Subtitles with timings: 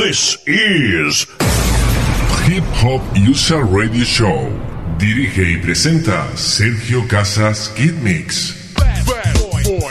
[0.00, 1.26] This is
[2.48, 4.48] Hip Hop USA Radio Show.
[4.96, 8.72] Dirige y presenta Sergio Casas Kid Mix.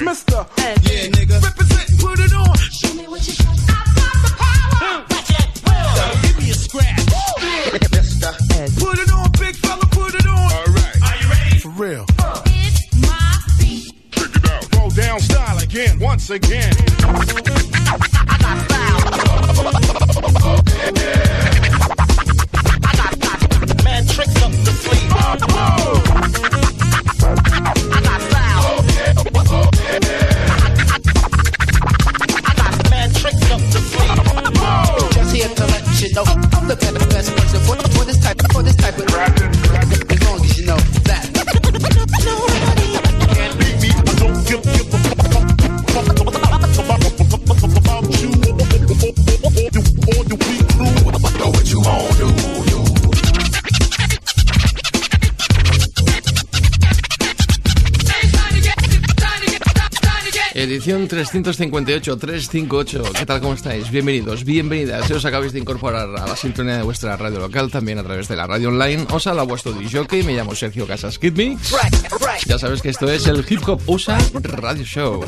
[0.01, 0.47] Mr.
[0.57, 1.39] Yeah, nigga.
[1.43, 2.57] Represent, put it on.
[2.57, 3.53] Show me what you got.
[3.53, 5.05] I got the power.
[5.11, 5.61] Watch it.
[5.67, 6.21] Well.
[6.23, 7.05] Give me a scratch.
[8.79, 10.39] Put it on, big fella, put it on.
[10.39, 11.01] All right.
[11.03, 11.59] Are you ready?
[11.59, 12.05] For real.
[12.47, 13.93] It's my beat.
[14.09, 14.75] Check it out.
[14.75, 16.73] Roll down style again, once again.
[60.79, 63.03] Edición 358, 358.
[63.11, 63.41] ¿Qué tal?
[63.41, 63.91] ¿Cómo estáis?
[63.91, 65.05] Bienvenidos, bienvenidas.
[65.07, 68.29] Si os acabáis de incorporar a la sintonía de vuestra radio local, también a través
[68.29, 71.75] de la radio online, os habla vuestro DJ, me llamo Sergio Casas Kid Mix.
[72.47, 75.25] Ya sabes que esto es el Hip Hop USA Radio Show.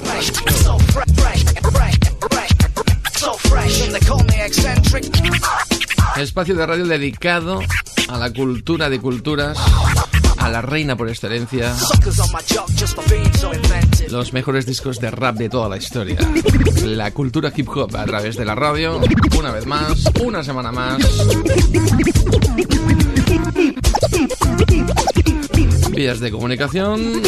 [6.16, 7.60] Espacio de radio dedicado
[8.08, 9.58] a la cultura de culturas,
[10.42, 11.76] a la reina por excelencia,
[14.10, 16.18] los mejores discos de rap de toda la historia.
[16.84, 19.00] La cultura hip hop a través de la radio,
[19.38, 20.98] una vez más, una semana más.
[26.02, 27.22] Vías de comunicación,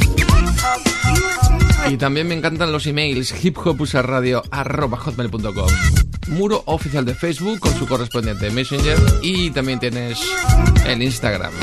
[1.88, 5.68] Y también me encantan los emails hiphopusarradio.com
[6.26, 10.20] Muro oficial de Facebook con su correspondiente Messenger y también tienes
[10.86, 11.54] el Instagram.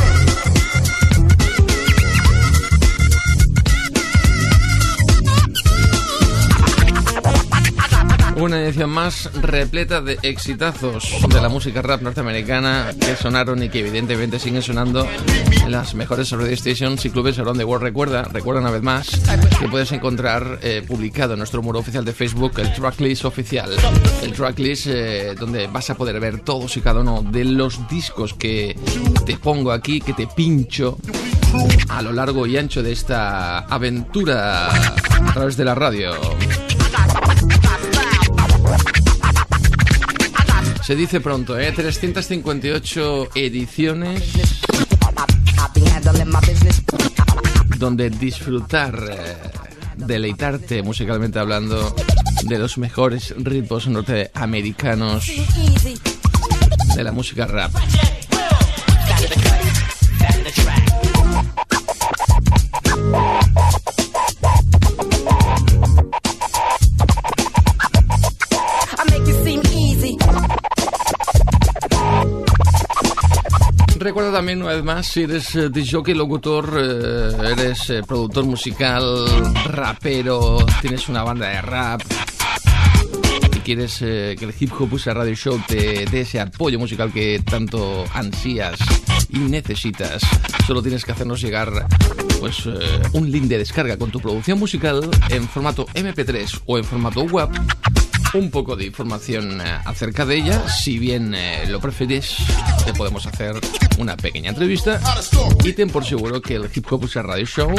[8.39, 13.81] Una edición más repleta de exitazos de la música rap norteamericana que sonaron y que
[13.81, 15.05] evidentemente siguen sonando
[15.61, 17.83] en las mejores radio stations y clubes around the world.
[17.83, 19.09] Recuerda, recuerda una vez más
[19.59, 23.72] que puedes encontrar eh, publicado en nuestro muro oficial de Facebook el tracklist oficial.
[24.23, 28.33] El tracklist eh, donde vas a poder ver todos y cada uno de los discos
[28.35, 28.73] que
[29.25, 30.97] te pongo aquí, que te pincho
[31.89, 36.11] a lo largo y ancho de esta aventura a través de la radio.
[40.89, 41.72] Se dice pronto, ¿eh?
[41.72, 44.23] 358 ediciones
[47.77, 49.38] donde disfrutar, eh,
[49.97, 51.95] deleitarte musicalmente hablando
[52.41, 55.31] de los mejores ritmos norteamericanos
[56.95, 57.72] de la música rap.
[74.09, 79.03] Recuerda también una vez más, si eres eh, disjockey, locutor, eh, eres eh, productor musical,
[79.66, 82.02] rapero, tienes una banda de rap
[83.56, 87.40] y quieres que el Hip Hop USA Radio Show te dé ese apoyo musical que
[87.46, 88.80] tanto ansías
[89.30, 90.24] y necesitas,
[90.66, 91.86] solo tienes que hacernos llegar
[92.40, 92.66] pues
[93.14, 97.50] un link de descarga con tu producción musical en formato MP3 o en formato web
[98.34, 100.67] un poco de información eh, acerca de ella.
[100.69, 102.35] Si bien eh, lo prefieres,
[102.85, 103.56] te podemos hacer
[103.97, 105.00] una pequeña entrevista.
[105.63, 107.73] Y ten por seguro que el Hip Hop USA Radio Show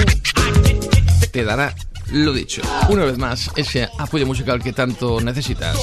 [1.30, 1.74] te dará
[2.12, 2.62] lo dicho.
[2.88, 5.76] Una vez más, ese apoyo musical que tanto necesitas.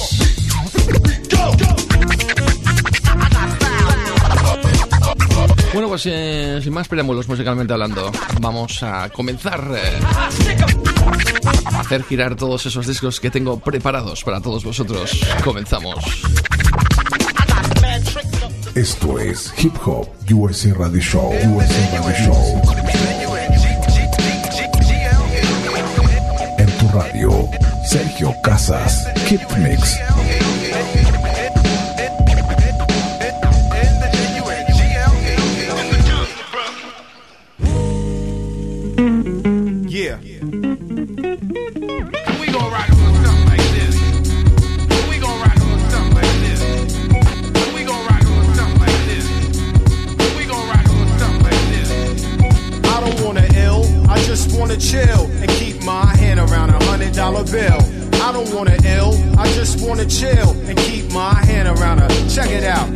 [5.72, 8.10] Bueno, pues eh, sin más preámbulos musicalmente hablando,
[8.40, 10.97] vamos a comenzar eh,
[11.72, 15.20] hacer girar todos esos discos que tengo preparados para todos vosotros.
[15.44, 15.96] Comenzamos.
[18.74, 21.32] Esto es Hip Hop USA Radio Show.
[21.32, 22.62] USA Radio Show.
[26.58, 27.48] En tu radio,
[27.88, 29.98] Sergio Casas Kid Mix.
[62.38, 62.86] Check it out.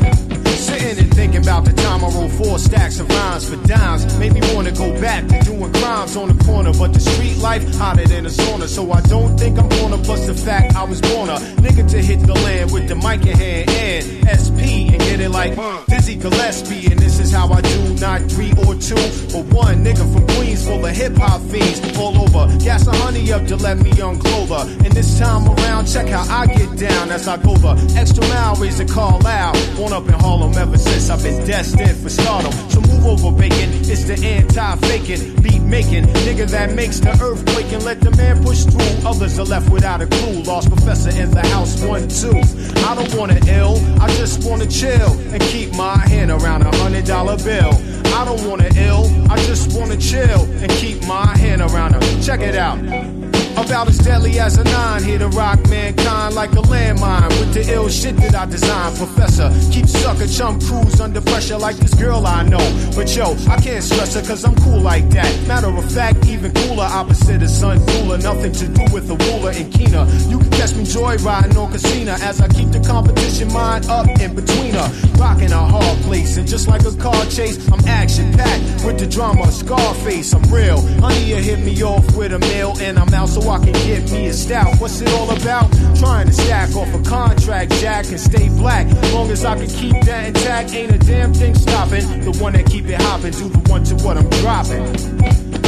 [0.46, 4.16] Sitting and thinking about the time I rolled four stacks of rhymes for dimes.
[4.16, 6.72] Made me wanna go back to doing crimes on the corner.
[6.72, 8.68] But the street life hotter than a sauna.
[8.68, 12.00] So I don't think I'm gonna bust the fact I was born a nigga to
[12.00, 15.56] hit the land with the mic in hand and SP and get it like
[15.88, 18.94] Dizzy Gillespie and this how I do, not three or two,
[19.32, 22.46] but one nigga from Queens full of hip hop fiends all over.
[22.58, 24.64] Gas the honey up to let me unclothe her.
[24.84, 28.54] And this time around, check how I get down as I go the extra mile,
[28.56, 29.54] raise a call out.
[29.76, 32.52] Born up in Harlem ever since I've been destined for stardom.
[32.70, 33.70] So move over, bacon.
[33.90, 38.44] It's the anti-faking, beat making nigga that makes the earth quake and let the man
[38.44, 39.08] push through.
[39.08, 40.42] Others are left without a clue.
[40.42, 42.38] Large Professor in the house, one, two.
[42.86, 47.06] I don't wanna ill, I just wanna chill and keep my hand around a hundred
[47.06, 47.72] dollar bill.
[48.18, 52.00] I don't wanna ill, I just wanna chill and keep my hand around a.
[52.22, 53.21] Check it out.
[53.62, 57.72] About as deadly as a nine, here to rock mankind like a landmine with the
[57.72, 58.96] ill shit that I designed.
[58.96, 62.58] Professor, keep sucker chum crews under pressure like this girl I know.
[62.94, 65.30] But yo, I can't stress her cause I'm cool like that.
[65.46, 68.18] Matter of fact, even cooler, opposite of sun cooler.
[68.18, 70.06] Nothing to do with the ruler and Keener.
[70.28, 74.34] You can catch me joyriding on Casino as I keep the competition mind up in
[74.34, 74.90] between her.
[75.16, 79.06] Rocking a hard place, and just like a car chase, I'm action packed with the
[79.06, 79.50] drama.
[79.52, 80.80] Scarface, I'm real.
[81.00, 84.10] Honey, you hit me off with a meal, and I'm out so I can get
[84.10, 84.80] me a stout.
[84.80, 85.70] What's it all about?
[85.96, 88.86] Trying to stack off a contract, Jack, and stay black.
[89.12, 92.20] Long as I can keep that intact, ain't a damn thing stopping.
[92.20, 94.84] The one that keep it hopping, do the one to what I'm dropping.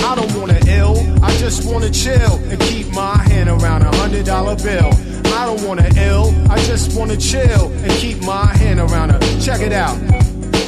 [0.04, 4.26] I don't wanna ill, I just wanna chill and keep my hand around a hundred
[4.26, 4.90] dollar bill.
[5.34, 9.40] I don't wanna ill, I just wanna chill and keep my hand around a.
[9.40, 10.23] Check it out.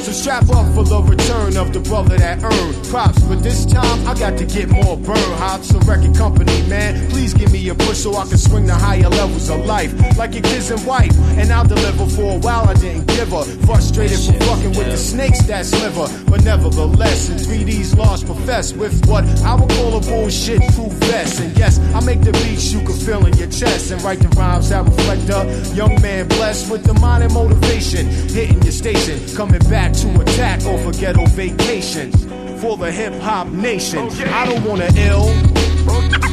[0.07, 3.21] So strap up for the return of the brother that earned props.
[3.23, 5.67] But this time I got to get more burn hops.
[5.67, 9.09] So record company, man, please give me a push so I can swing to higher
[9.09, 9.91] levels of life.
[10.17, 12.69] Like your kids and wife, and I'll deliver for a while.
[12.69, 13.43] I didn't give her.
[13.67, 16.07] Frustrated for fucking with the snakes that sliver.
[16.31, 21.41] But nevertheless, in 3D's lost profess with what I would call a bullshit true vest.
[21.41, 24.29] And yes, I make the beats you can feel in your chest and write the
[24.39, 28.05] rhymes that reflect a young man blessed with the mind and motivation.
[28.07, 32.11] Hitting your station, coming back to attack off a ghetto vacation
[32.59, 34.09] for the hip hop nation.
[34.09, 36.26] I don't wanna ill.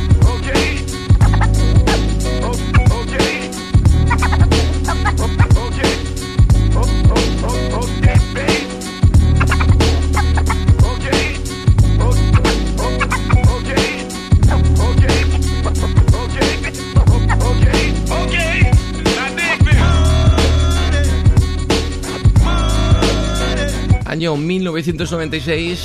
[24.24, 25.78] Año 1996,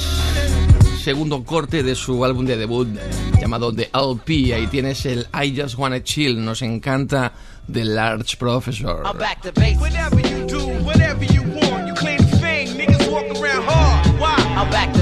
[1.04, 2.88] segundo corte de su álbum de debut
[3.38, 4.54] llamado The LP.
[4.54, 7.34] Ahí tienes el I Just Wanna Chill, nos encanta
[7.70, 9.04] The Large Professor.
[9.06, 9.18] I'm
[14.70, 14.99] back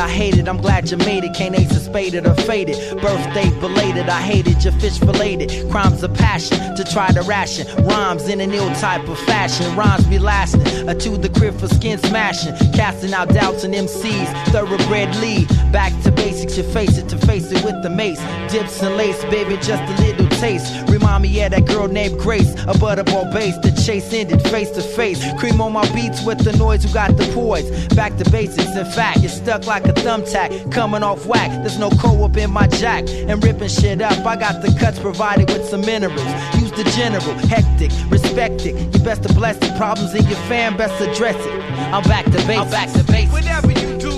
[0.00, 0.48] I hate it.
[0.48, 1.34] I'm glad you made it.
[1.34, 2.76] Can't ace a spade it or faded.
[3.02, 5.70] Birthday belated, I hated your fish filleted.
[5.70, 7.66] Crimes of passion to try to ration.
[7.84, 9.76] Rhymes in an ill type of fashion.
[9.76, 10.88] Rhymes be lasting.
[10.88, 12.54] A to the crib for skin smashing.
[12.72, 15.46] Casting out doubts in MC's thoroughbred lead.
[15.70, 18.20] Back to basics, you face it to face it with the mace.
[18.50, 20.88] Dips and lace, baby, just a little taste.
[20.88, 22.52] Remind me of that girl named Grace.
[22.64, 25.22] A butterball base, the chase ended face to face.
[25.38, 27.68] Cream on my beats with the noise who got the poise.
[27.88, 30.72] Back to basics, in fact, you're stuck like a thumbtack.
[30.72, 33.04] Coming off whack, there's no co-op in my jack.
[33.08, 36.24] And ripping shit up, I got the cuts provided with some minerals.
[36.58, 38.74] Use the general, hectic, respect it.
[38.94, 39.76] You best to bless it.
[39.76, 41.60] Problems in your fam, best address it.
[41.92, 42.58] I'm back to basics.
[42.58, 43.30] I'm back to base.
[43.32, 44.09] Whatever you do,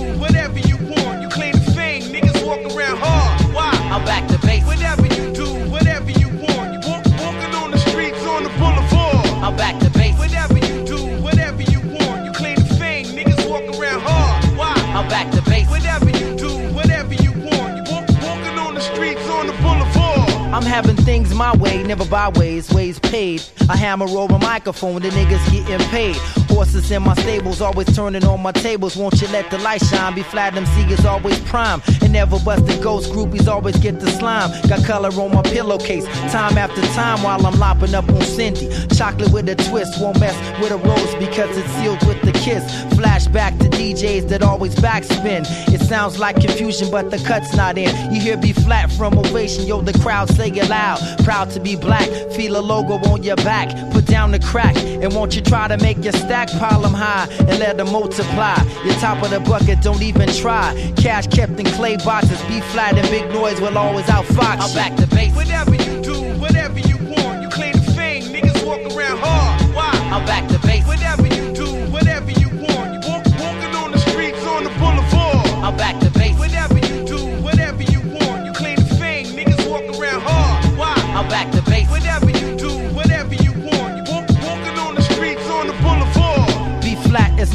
[21.87, 23.41] never byways, ways ways paid.
[23.69, 26.42] A hammer over microphone, the niggas getting paid.
[26.53, 28.95] Horses in my stables, always turning on my tables.
[28.95, 30.13] Won't you let the light shine?
[30.13, 31.81] Be flat, MC is always prime.
[32.03, 34.51] And never busted ghost groupies always get the slime.
[34.69, 38.69] Got color on my pillowcase, time after time while I'm lopping up on Cindy.
[38.95, 42.63] Chocolate with a twist, won't mess with a rose because it's sealed with the kiss.
[42.93, 45.45] Flashback to DJs that always backspin.
[45.73, 48.13] It sounds like confusion, but the cut's not in.
[48.13, 50.99] You hear be flat from ovation, yo, the crowd say it loud.
[51.23, 53.69] Proud to be black, feel a logo on your back.
[53.91, 56.42] Put down the crack, and won't you try to make your stack?
[56.51, 58.57] Pile them high and let them multiply.
[58.85, 60.73] Your top of the bucket, don't even try.
[60.97, 64.61] Cash kept in clay boxes, be flat and big noise will always outfox.
[64.61, 65.35] I'm back to basics.
[65.35, 65.92] Whatever you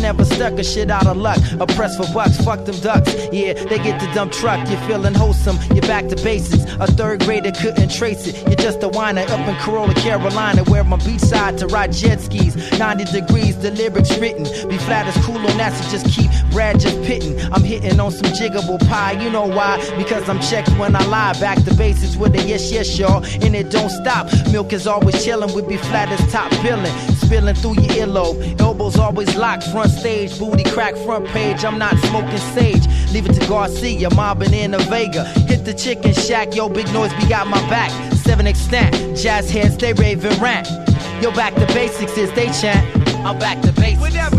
[0.08, 1.36] never stuck a shit out of luck.
[1.60, 3.12] A press for bucks, fuck them ducks.
[3.30, 4.58] Yeah, they get the dump truck.
[4.70, 6.64] You're feeling wholesome, you're back to basics.
[6.80, 8.34] A third grader couldn't trace it.
[8.46, 12.56] You're just a whiner up in Corolla, Carolina, where my beachside to ride jet skis.
[12.78, 14.44] 90 degrees, the lyrics written.
[14.70, 17.38] Be flat as cool on that, so just keep Brad just pitting.
[17.52, 19.76] I'm hitting on some jiggable pie, you know why?
[19.98, 21.38] Because I'm checked when I lie.
[21.38, 23.22] Back to basics with a yes, yes, y'all.
[23.44, 24.26] And it don't stop.
[24.52, 26.96] Milk is always chilling, we be flat as top billing.
[27.24, 28.58] Spilling through your earlobe.
[28.58, 31.64] Elbows always locked, front stage, booty crack, front page.
[31.64, 32.86] I'm not smoking sage.
[33.12, 35.24] Leave it to Garcia, mobbing in a Vega.
[35.24, 37.90] Hit the chicken shack, yo, big noise, we got my back.
[38.14, 40.68] Seven extent, jazz heads, they rave and rant.
[41.22, 42.86] Yo, back to basics is they chant.
[43.26, 44.00] I'm back to basics.
[44.00, 44.37] Whatever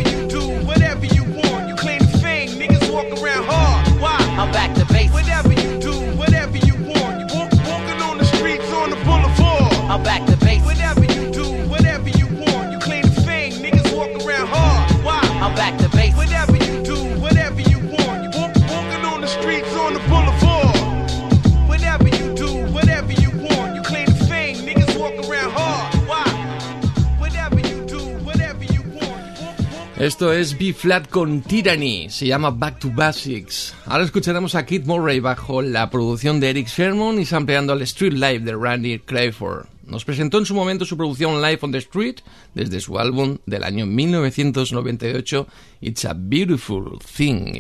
[30.00, 33.76] Esto es B Flat con Tyranny, se llama Back to Basics.
[33.86, 38.14] Ahora escucharemos a Kid Murray bajo la producción de Eric Sherman y sampleando al Street
[38.14, 39.66] Life de Randy Crawford.
[39.86, 42.22] Nos presentó en su momento su producción Live on the Street
[42.54, 45.48] desde su álbum del año 1998
[45.82, 47.58] It's a Beautiful Thing.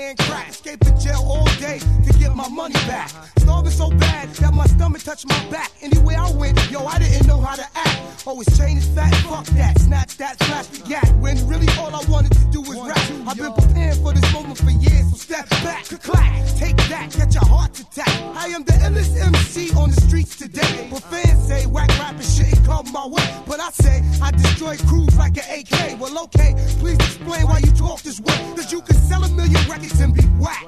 [0.00, 3.10] Hand crack, escaping jail all day to get my money back.
[3.38, 5.70] Starving so bad that my stomach touched my back.
[5.82, 8.26] Anywhere I went, yo, I didn't know how to act.
[8.26, 11.08] Always chain is fat, fuck that, snatch that, flash the gap.
[11.16, 13.04] When really all I wanted to do was rap.
[13.28, 17.36] I've been preparing for this moment for years, so step back, clack, take that, catch
[17.36, 18.14] a heart attack.
[18.36, 20.88] I am the illest MC on the streets today.
[20.90, 23.28] But fans say whack rapping shouldn't come my way.
[23.46, 26.00] But I say I destroy crews like an AK.
[26.00, 28.36] Well, okay, please explain why you talk this way.
[28.56, 30.66] Cause you can sell a million records and be whack.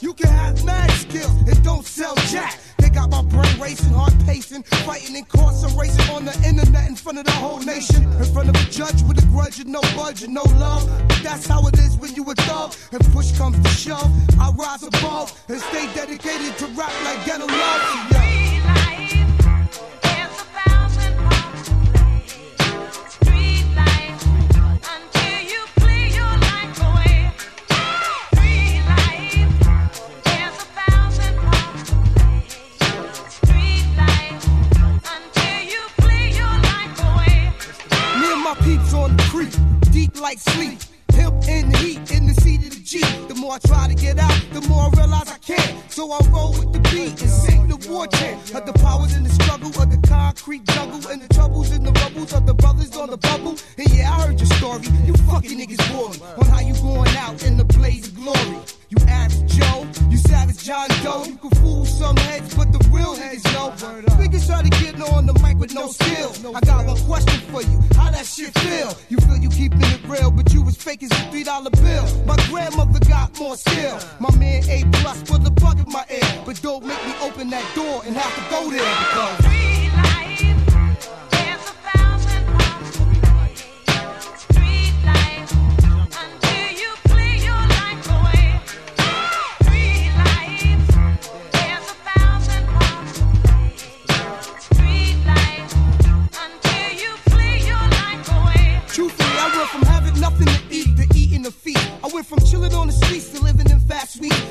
[0.00, 2.58] You can have mad skills and don't sell jack.
[2.78, 5.72] They got my brain racing, heart pacing, fighting in courts and
[6.10, 8.04] on the internet in front of the whole nation.
[8.04, 10.86] In front of a judge with a grudge and no budge and no love.
[11.08, 12.74] But that's how it is when you a thug.
[12.92, 14.10] And push comes to shove,
[14.40, 18.12] I rise above and stay dedicated to rap like ghetto love.
[18.12, 18.47] Yo.
[40.38, 40.78] Sleep.
[41.12, 43.28] Hemp in the heat, in the seat of the Jeep.
[43.28, 45.90] The more I try to get out, the more I realize I can't.
[45.90, 48.54] So I roll with the beat and sing the war chant.
[48.54, 51.92] Of the powers in the struggle, of the concrete jungle, and the troubles in the
[51.92, 53.56] rubbles of the brothers on the bubble.
[53.78, 54.86] And yeah, I heard your story.
[55.06, 58.58] You fucking niggas bore on how you going out in the blaze of glory.
[58.90, 59.87] You average Joe,
[60.18, 61.24] you savage John Doe.
[61.24, 63.70] You can fool some heads, but the real heads know.
[64.18, 66.32] Niggas try to get on the mic with no skill.
[66.54, 67.80] I got one question for you.
[67.94, 68.94] How that shit feel?
[69.08, 72.06] You feel you keeping it real, but you was fake as a three dollar bill.
[72.24, 73.98] My grandmother got more skill.
[74.20, 77.50] My man A plus put the bug in my ear, but don't make me open
[77.50, 79.57] that door and have to go there because.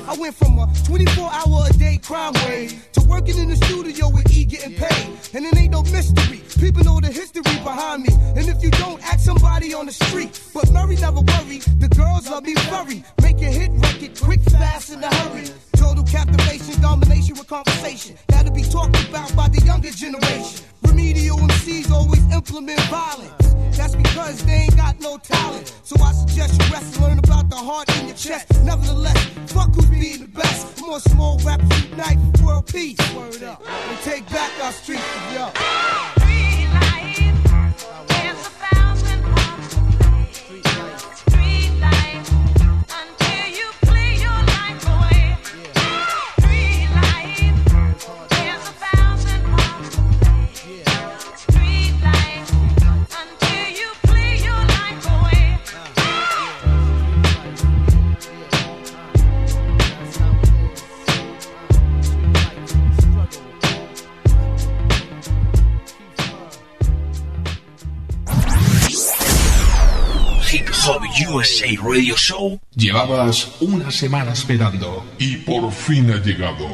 [0.08, 4.08] I went from a 24 hour a day crime wave to working in the studio
[4.10, 5.08] with E getting paid.
[5.34, 6.42] And it ain't no mystery.
[6.60, 8.10] People know the history behind me.
[8.38, 10.42] And if you don't, ask somebody on the street.
[10.54, 11.60] But Murray never worry.
[11.84, 13.04] The girls love me furry.
[13.22, 15.48] Make a hit record quick, fast, in a hurry.
[15.74, 18.16] Total captivation, domination with conversation.
[18.28, 20.66] That'll be talked about by the younger generation.
[20.88, 23.34] Remedial MCs always implement violence.
[23.78, 25.74] That's because they ain't got no talent.
[25.84, 28.48] So I suggest you rest and learn about the heart in your chest.
[28.64, 29.18] Nevertheless,
[29.48, 30.82] fuck who's being the best.
[30.82, 32.98] More small rappers unite for world peace.
[33.14, 33.62] Word up.
[33.68, 35.04] And take back our streets,
[35.34, 36.57] yo.
[71.26, 72.60] USA Radio Show.
[72.76, 76.68] Llevabas una semana esperando y por fin ha llegado.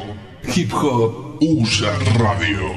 [0.54, 2.74] Hip Hop USA Radio.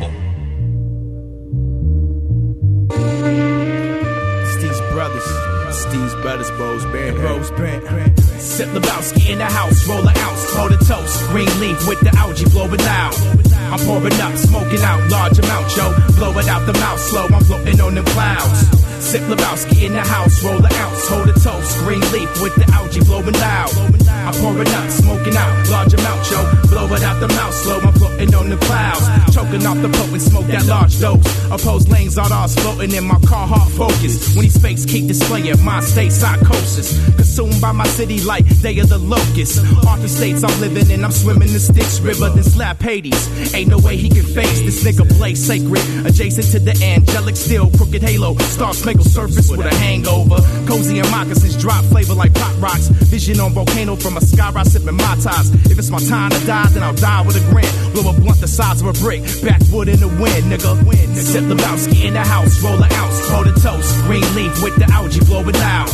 [4.46, 5.26] Steve's brothers.
[5.72, 7.18] Steve's brothers, Bose Band.
[7.18, 8.20] Bose Band.
[8.40, 11.28] Sip Lebowski in the house, roll an ounce, pour the toast.
[11.30, 13.47] Green leaf with the algae, blow it out.
[13.72, 15.94] I'm pouring up, smoking out, large amount, yo.
[16.16, 18.60] Blow it out the mouth slow, I'm floating on them clouds.
[19.04, 21.78] Sip Lebowski in the house, roll an ounce, hold a toast.
[21.80, 23.97] Green leaf with the algae, blowing loud.
[24.28, 26.44] I'm pouring up, smoking out, large amount, yo.
[26.68, 29.34] Blow it out the mouth slow, I'm floating on the clouds.
[29.34, 31.24] Choking off the potent smoke, that large dose.
[31.50, 34.36] Opposed lanes, all ours floating in my car, hard focus.
[34.36, 37.00] When these fakes keep displaying my state psychosis.
[37.16, 39.64] Consumed by my city like day of the locust.
[39.88, 43.54] Arthur states I'm living in, I'm swimming the Styx River, then slap Hades.
[43.54, 45.84] Ain't no way he can face this nigga play sacred.
[46.06, 48.36] Adjacent to the angelic, still crooked halo.
[48.40, 50.44] Star spangled surface with a hangover.
[50.68, 52.90] Cozy and moccasins drop flavor like pop rocks.
[53.08, 55.50] Vision on volcano from a sky rock sipping my ties.
[55.70, 57.70] If it's my time to die, then I'll die with a grin.
[57.94, 59.22] Blow a blunt the size of a brick.
[59.44, 60.74] Backwood in the wind, nigga.
[60.86, 61.32] Wind, nigga.
[61.32, 63.90] Sip Lebowski in the house, roll an ounce, pour the toast.
[64.06, 65.90] Green leaf with the algae, blow it loud.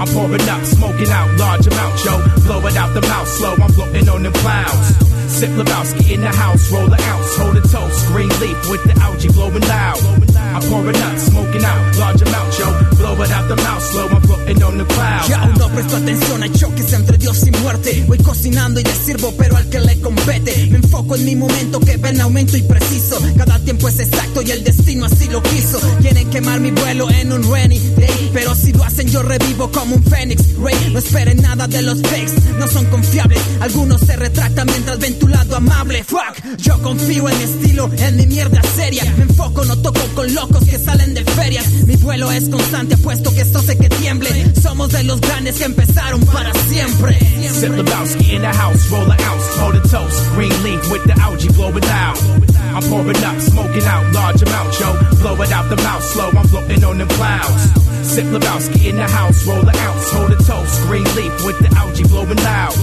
[0.00, 2.14] I'm pouring up, smoking out, large amount, yo.
[2.46, 4.96] Blow it out the mouth slow, I'm floating on the clouds.
[5.30, 8.06] Sip Lebowski in the house, roll an ounce, hold a toast.
[8.08, 10.29] Green leaf with the algae, blowing loud.
[10.54, 12.66] I'm pouring up, smoking out, large amount, yo.
[12.96, 15.28] Blow it out the mouth slow, I'm floating on the clouds.
[15.28, 18.04] Yo, no presto atención, hay choques entre Dios y muerte.
[18.06, 20.68] Voy cocinando y le sirvo, pero al que le compete.
[20.70, 23.18] Me enfoco en mi momento que va en aumento y preciso.
[23.36, 25.78] Cada tiempo es exacto y el destino así lo quiso.
[26.00, 28.30] Quieren quemar mi vuelo en un rainy day.
[28.32, 30.56] Pero si lo hacen, yo revivo como un fénix.
[30.56, 33.40] Rey, no esperen nada de los fakes, no son confiables.
[33.60, 36.04] Algunos se retractan mientras ven tu lado amable.
[36.04, 39.04] Fuck, yo confío en mi estilo, en mi mierda seria.
[39.16, 41.66] Me enfoco, no toco con locos que salen de ferias.
[41.86, 44.30] Mi vuelo es constante, apuesto que esto hace que tiemble.
[44.60, 47.18] Somos de los grandes que empezaron para siempre.
[47.52, 50.18] Sip Lebowski in the house, roll an ounce, pour the toast.
[50.34, 52.59] Green leaf with the algae, blow it out.
[52.74, 54.92] I'm pouring up, smoking out, large amount, yo.
[55.20, 57.62] Blow it out the mouth slow, I'm floating on them clouds.
[58.02, 60.82] Sip Lebowski in the house, roll an ounce, hold a toast.
[60.86, 62.74] Green leaf with the algae, blowing loud.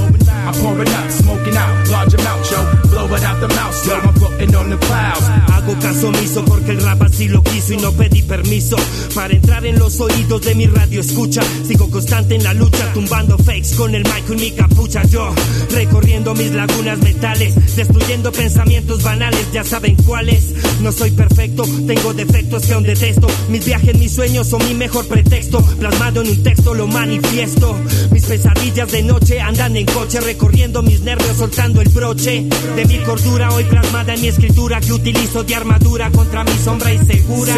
[0.47, 2.59] I'm pouring up, smoking out, large amount, yo.
[2.89, 5.25] Blow it out the mouth slow, I'm floating on them clouds.
[5.51, 8.77] Hago caso omiso porque el rap así lo quiso y no pedí permiso
[9.15, 11.41] para entrar en los oídos de mi radio escucha.
[11.65, 15.03] Sigo constante en la lucha, tumbando fakes con el mic y mi capucha.
[15.07, 15.33] Yo
[15.71, 20.55] recorriendo mis lagunas mentales, destruyendo pensamientos banales, ya saben cuáles.
[20.81, 23.27] No soy perfecto, tengo defectos que aún detesto.
[23.49, 25.61] Mis viajes, mis sueños son mi mejor pretexto.
[25.79, 27.75] Plasmado en un texto lo manifiesto.
[28.11, 32.97] Mis pesadillas de noche andan en coche, recorriendo mis nervios, soltando el broche de mi
[32.99, 37.53] cordura hoy plasmada en mi escritura que utilizo de armadura contra mi sombra insegura.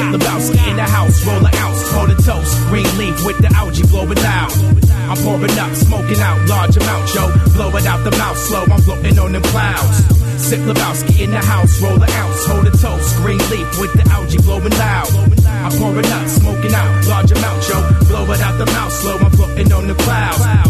[5.09, 7.25] I'm pouring up, smoking out, large amount, yo.
[7.53, 10.05] Blow it out the mouth slow, I'm floating on them clouds.
[10.37, 13.17] Sip Lebowski in the house, roll an ounce, hold a toast.
[13.17, 15.09] Green leaf with the algae, blowing loud.
[15.65, 17.77] I'm pouring up, smoking out, large amount, yo.
[18.05, 20.68] Blow it out the mouth slow, I'm floating on the clouds.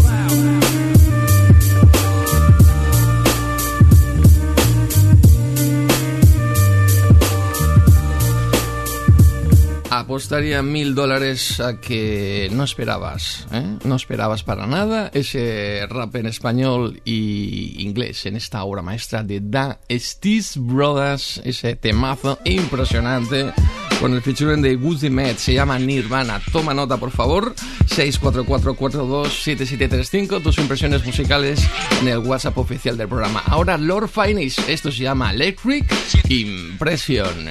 [10.10, 13.76] Apostaría mil dólares a que no esperabas, ¿eh?
[13.84, 19.38] no esperabas para nada ese rap en español y inglés en esta obra maestra de
[19.40, 23.52] Da Steez Brothers, ese temazo impresionante
[24.00, 26.42] con el featuring de Woozy Met, se llama Nirvana.
[26.50, 27.54] Toma nota, por favor,
[27.86, 31.60] 644427735, tus impresiones musicales
[32.00, 33.44] en el WhatsApp oficial del programa.
[33.46, 35.86] Ahora Lord Finis, esto se llama Electric
[36.28, 37.48] Impression.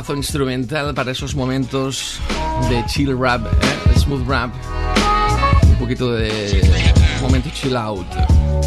[0.00, 2.18] Temazo instrumental para esos momentos
[2.70, 3.98] de chill rap, ¿eh?
[3.98, 4.50] smooth rap,
[5.68, 6.62] un poquito de
[7.20, 8.06] momento chill out,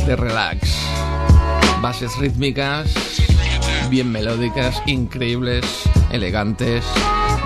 [0.05, 0.77] de relax,
[1.81, 2.93] bases rítmicas,
[3.89, 5.65] bien melódicas, increíbles,
[6.11, 6.85] elegantes.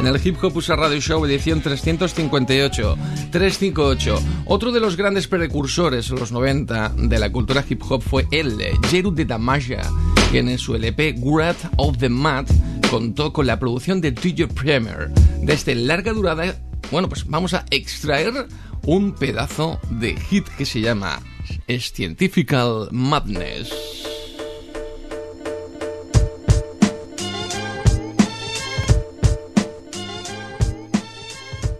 [0.02, 2.98] En el Hip Hop USA Radio Show edición 358,
[3.32, 4.20] 358.
[4.46, 8.58] Otro de los grandes precursores en los 90 de la cultura hip hop fue él,
[8.90, 9.90] Jeru de Damaja,
[10.30, 12.48] quien en su LP Wrath of the Mad
[12.90, 15.10] contó con la producción de DJ Premier.
[15.42, 16.56] De este larga durada,
[16.92, 18.48] bueno, pues vamos a extraer
[18.84, 21.22] un pedazo de hit que se llama
[21.68, 23.72] Scientifical Madness.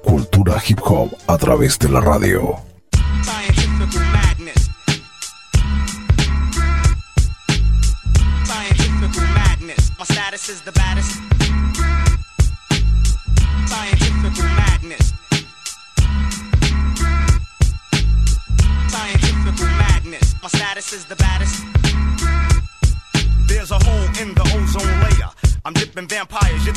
[0.04, 2.67] Cultura hip hop a través de la radio.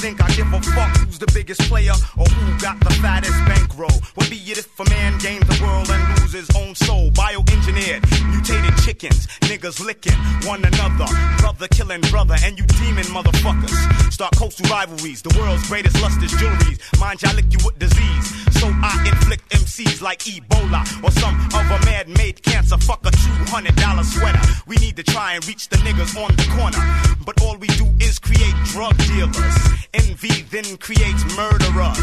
[0.00, 3.92] Think I give a fuck the biggest player or who got the fattest bankroll?
[4.14, 7.11] What be it if a man gains the world and loses his own soul?
[7.12, 8.00] Bioengineered,
[8.33, 10.16] mutated chickens, niggas licking
[10.48, 11.04] one another,
[11.38, 13.76] brother killing brother, and you demon motherfuckers.
[14.11, 16.80] Start coastal rivalries, the world's greatest lustrous jewelries.
[16.98, 18.26] Mind y'all lick you with disease,
[18.59, 22.78] so I inflict MCs like Ebola or some other man-made cancer.
[22.78, 24.40] Fuck a two hundred dollar sweater.
[24.66, 26.80] We need to try and reach the niggas on the corner,
[27.26, 29.56] but all we do is create drug dealers.
[29.92, 30.76] Envy then
[31.10, 31.98] creates murderers.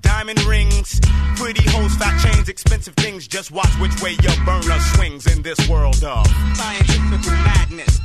[0.00, 1.00] Diamond rings,
[1.36, 3.26] pretty hoes, fat chains, expensive things.
[3.26, 8.00] Just watch which way your burner swings in this world of Scientifical madness.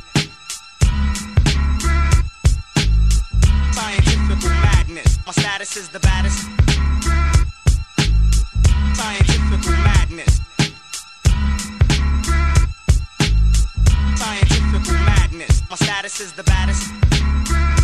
[3.72, 5.18] Scientifical madness.
[5.26, 6.38] My status is the baddest.
[8.94, 10.40] Scientifical madness.
[14.16, 15.62] Scientifical madness.
[15.70, 17.81] My status is the baddest.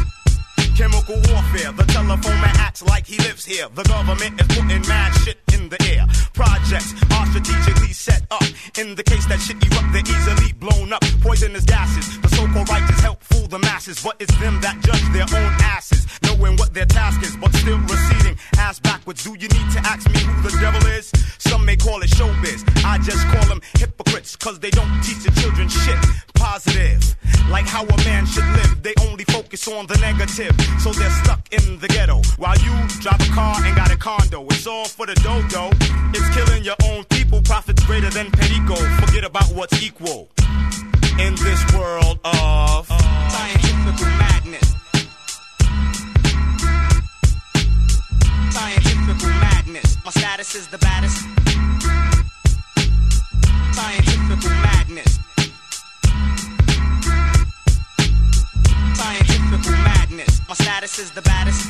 [0.78, 3.66] Chemical warfare, the telephone man acts like he lives here.
[3.74, 6.06] The government is putting mad shit in the air.
[6.34, 8.46] Projects are strategically set up.
[8.78, 11.02] In the case that shit erupt, they're easily blown up.
[11.20, 14.00] Poisonous gases, the so-called righteous help fool the masses.
[14.04, 17.78] But it's them that judge their own asses, knowing what their task is, but still
[17.78, 18.38] receding.
[18.56, 21.10] Ass backwards, do you need to ask me who the devil is?
[21.38, 22.62] Some may call it showbiz.
[22.84, 25.98] I just call them hypocrites, cause they don't teach the children shit
[26.34, 27.16] positive.
[27.50, 30.54] Like how a man should live, they only focus on the negative.
[30.80, 32.22] So they're stuck in the ghetto.
[32.36, 35.70] While you drive a car and got a condo, it's all for the dodo.
[36.14, 38.76] It's killing your own people, profits greater than Perico.
[39.04, 40.28] Forget about what's equal
[41.18, 44.74] in this world of Scientifical madness.
[48.50, 49.96] Scientifical madness.
[50.04, 51.26] My status is the baddest.
[53.74, 55.18] Scientifical madness.
[60.88, 61.68] Status is the baddest.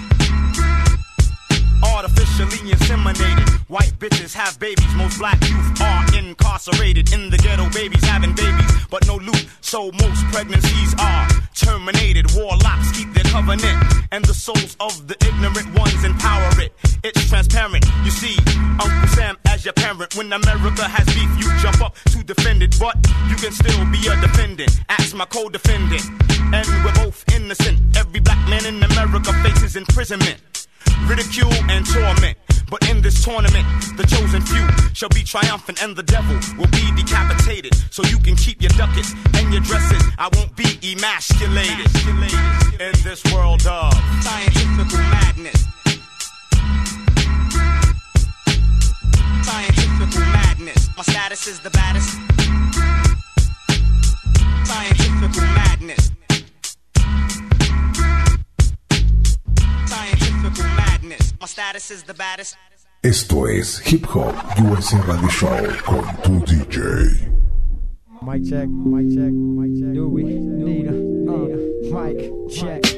[1.94, 3.48] artificially inseminated.
[3.68, 7.12] White bitches have babies, most black youth are incarcerated.
[7.12, 11.28] In the ghetto, babies having babies, but no loot, so most pregnancies are
[11.68, 12.26] terminated.
[12.35, 13.78] Warlocks keep their covenant,
[14.11, 16.72] and the souls of the ignorant ones empower it.
[17.04, 18.37] It's transparent, you see,
[18.81, 20.16] Uncle Sam as your parent.
[20.16, 22.96] When America has beef, you jump up to defend it, but
[23.28, 24.81] you can still be a defendant.
[24.88, 26.04] Ask my co-defendant,
[26.57, 27.96] and we're both innocent.
[27.96, 30.40] Every black man in America faces imprisonment
[31.07, 32.37] ridicule and torment.
[32.70, 36.90] But in this tournament, the chosen few shall be triumphant and the devil will be
[36.94, 37.74] decapitated.
[37.90, 40.02] So you can keep your ducats and your dresses.
[40.18, 41.88] I won't be emasculated
[42.81, 45.64] in this world of Scientifical madness.
[49.42, 50.88] Scientifical madness.
[50.96, 52.18] My status is the baddest.
[54.66, 56.11] Scientifical madness.
[59.87, 60.28] Scientifical
[60.77, 61.35] madness.
[61.40, 61.46] My
[61.77, 62.57] is.
[63.03, 67.29] Esto es Hip Hop USA Radio Show con tu DJ.
[68.22, 69.94] Mic check, mic check, mic check.
[69.94, 70.96] Do we need a, need a
[71.31, 72.97] uh, mic check?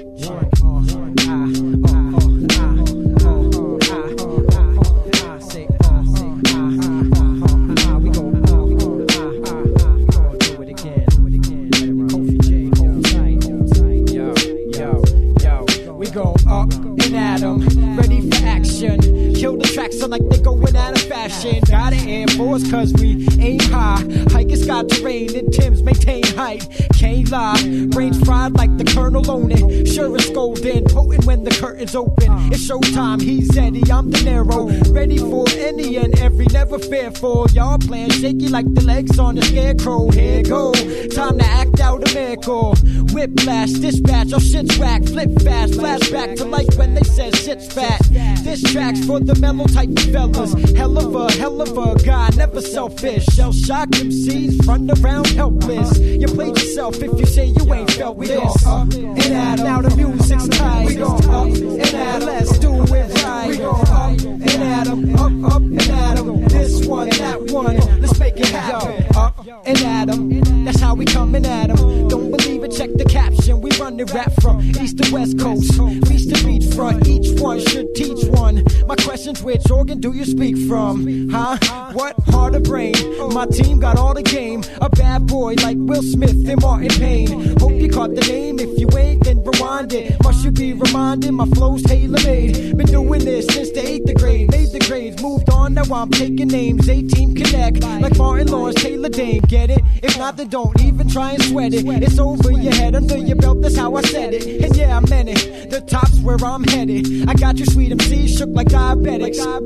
[19.80, 21.58] Tracks sound like they going out of fashion.
[21.66, 24.04] Got an Air Force cause we aim high.
[24.30, 26.68] Hike is got terrain and Tim's maintain height.
[26.98, 29.88] Can't lie, brains fried like the Colonel on it.
[29.88, 32.52] Sure it's golden, potent when the curtains open.
[32.52, 34.94] It's showtime, he's Eddie, I'm De Niro.
[34.94, 37.46] Ready for any and every, never fearful.
[37.52, 40.10] Y'all playing shaky like the legs on a scarecrow.
[40.10, 40.72] Here go,
[41.08, 42.74] time to act out a miracle.
[43.12, 45.02] Whiplash, dispatch, all shit's whack.
[45.04, 48.00] Flip fast, flashback to life when they said shit's fat.
[48.44, 50.52] This track's for the mellow type of fellas.
[50.76, 53.24] Hell of a, hell of a guy, never selfish.
[53.26, 55.98] Shell shock MCs, run around helpless.
[55.98, 58.66] You played yourself if you say you ain't felt We this.
[58.66, 59.56] up and 'em.
[59.56, 60.86] Now the music's tight.
[60.86, 62.20] We gon' up and 'em.
[62.22, 63.19] Let's do it.
[63.48, 65.14] We gon' up and at 'em.
[65.16, 66.44] Up, up and at 'em.
[66.48, 69.04] This one, that one, let's make it happen.
[69.16, 70.64] Up and at 'em.
[70.64, 72.09] That's how we coming at 'em.
[72.40, 73.60] Believe it, check the caption.
[73.60, 75.72] We run the rap from east to west coast,
[76.08, 77.06] beach to beach front.
[77.06, 78.64] Each one should teach one.
[78.86, 81.28] My question's which organ do you speak from?
[81.30, 81.58] Huh?
[81.92, 82.94] What heart or brain?
[83.32, 84.62] My team got all the game.
[84.80, 87.58] A bad boy like Will Smith and Martin Payne.
[87.58, 88.58] Hope you caught the name.
[88.58, 90.22] If you ain't, then rewind it.
[90.22, 91.32] Must you be reminded?
[91.32, 92.76] My flow's tailor made.
[92.76, 94.50] Been doing this since the eighth grade.
[94.50, 95.74] Made the grades, moved on.
[95.74, 96.88] Now I'm taking names.
[96.88, 99.42] A team connect like Martin Lawrence, Taylor Dayne.
[99.42, 99.80] Get it?
[100.02, 101.84] If not, then don't even try and sweat it.
[101.86, 103.60] It's over your head, under your belt.
[103.62, 104.64] That's how I said it.
[104.64, 105.70] And yeah, I meant it.
[105.70, 107.28] The top's where I'm headed.
[107.28, 109.38] I got you, sweet MC, shook like diabetics.
[109.40, 109.60] Uh,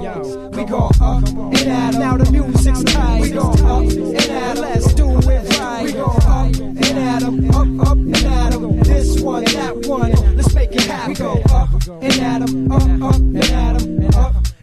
[0.00, 2.00] Yo, we go up and 'em.
[2.00, 3.22] Now the music's tight.
[3.22, 4.56] We go up and 'em.
[4.56, 5.84] Let's do it right.
[5.84, 7.50] We go up and at 'em.
[7.50, 8.16] Up, up and
[8.54, 8.80] 'em.
[8.80, 10.12] This one, that one.
[10.36, 11.08] Let's make it happen.
[11.10, 12.72] We go up and at 'em.
[12.72, 13.89] Up, up and at 'em.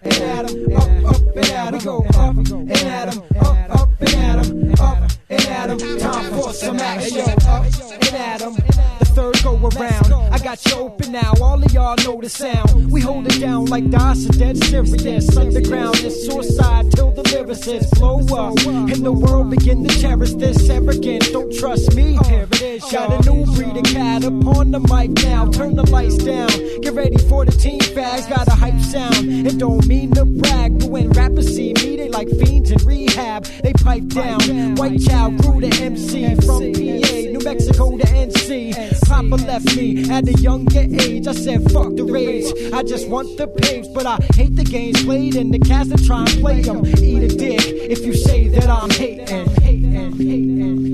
[0.08, 0.76] And at 'em.
[0.76, 1.74] Up, up and at 'em.
[1.74, 3.22] We go up and at 'em.
[3.42, 4.74] Up, up and at 'em.
[4.80, 4.98] Up
[5.30, 5.80] and at 'em.
[6.00, 7.30] Time for some action.
[7.56, 7.66] Up
[8.06, 8.56] and at 'em.
[9.00, 10.08] The third go around.
[10.32, 11.34] I got you open now.
[11.42, 12.90] All of y'all know the sound.
[12.90, 15.36] We hold it down like DOS are dead serious.
[15.36, 18.58] Underground is suicide till the lyricists blow up.
[18.94, 21.30] And the world begin to cherish this arrogance.
[21.32, 22.18] Don't trust me.
[22.30, 22.84] Here it is.
[22.92, 24.07] Got a new breed of cat
[24.48, 25.50] upon the mic now.
[25.50, 26.50] Turn the lights down.
[26.82, 28.30] Get ready for the team fags.
[28.30, 29.48] Got a hype sound.
[29.48, 30.80] It don't mean to brag.
[30.80, 33.46] But when rappers see me, they like fiends in rehab.
[33.64, 34.76] They pipe down.
[34.76, 39.08] White child grew to MC from PA, New Mexico to NC.
[39.08, 41.28] Papa left me at a younger age.
[41.28, 42.48] I said, fuck the rage.
[42.74, 46.04] I just want the pigs, but I hate the games played and the cats that
[46.06, 46.86] try and play them.
[46.86, 50.87] Eat a dick if you say that I'm hating, hating, hating.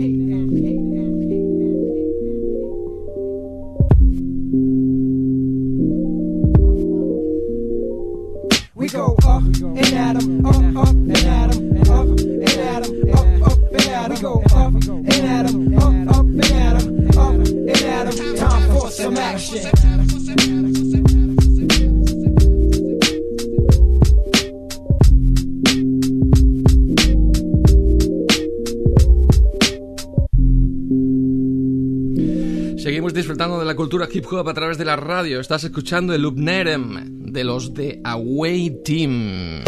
[32.77, 35.39] Seguimos disfrutando de la cultura hip hop a través de la radio.
[35.39, 39.63] Estás escuchando el Loop Nerem de los de Away Team.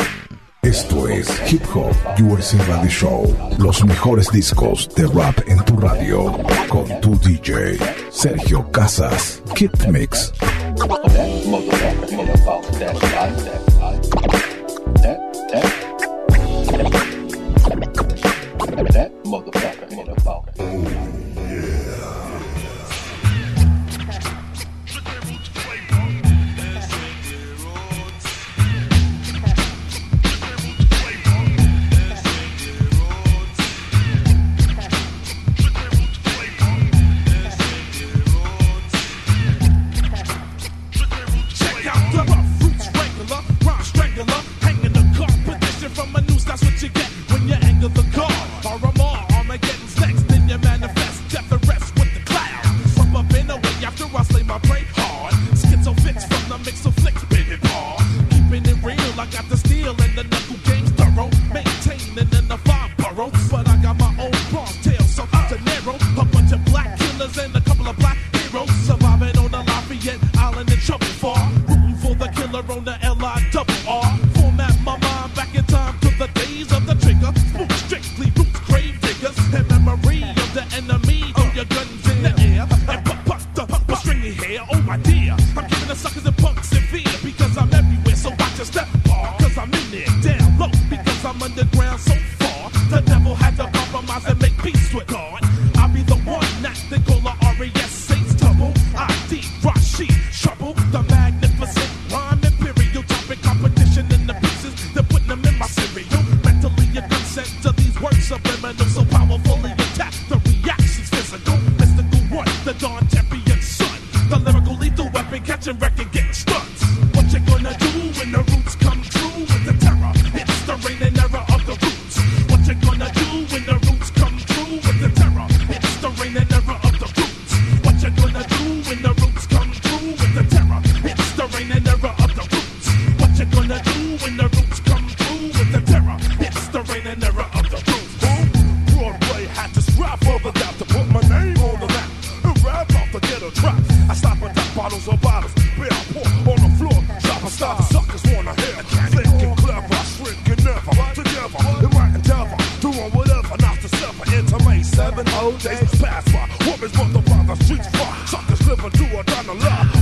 [0.65, 3.35] Esto es Hip Hop USA Radio Show.
[3.59, 6.35] Los mejores discos de rap en tu radio.
[6.67, 7.77] Con tu DJ,
[8.09, 9.43] Sergio Casas.
[9.53, 10.33] Kid Mix.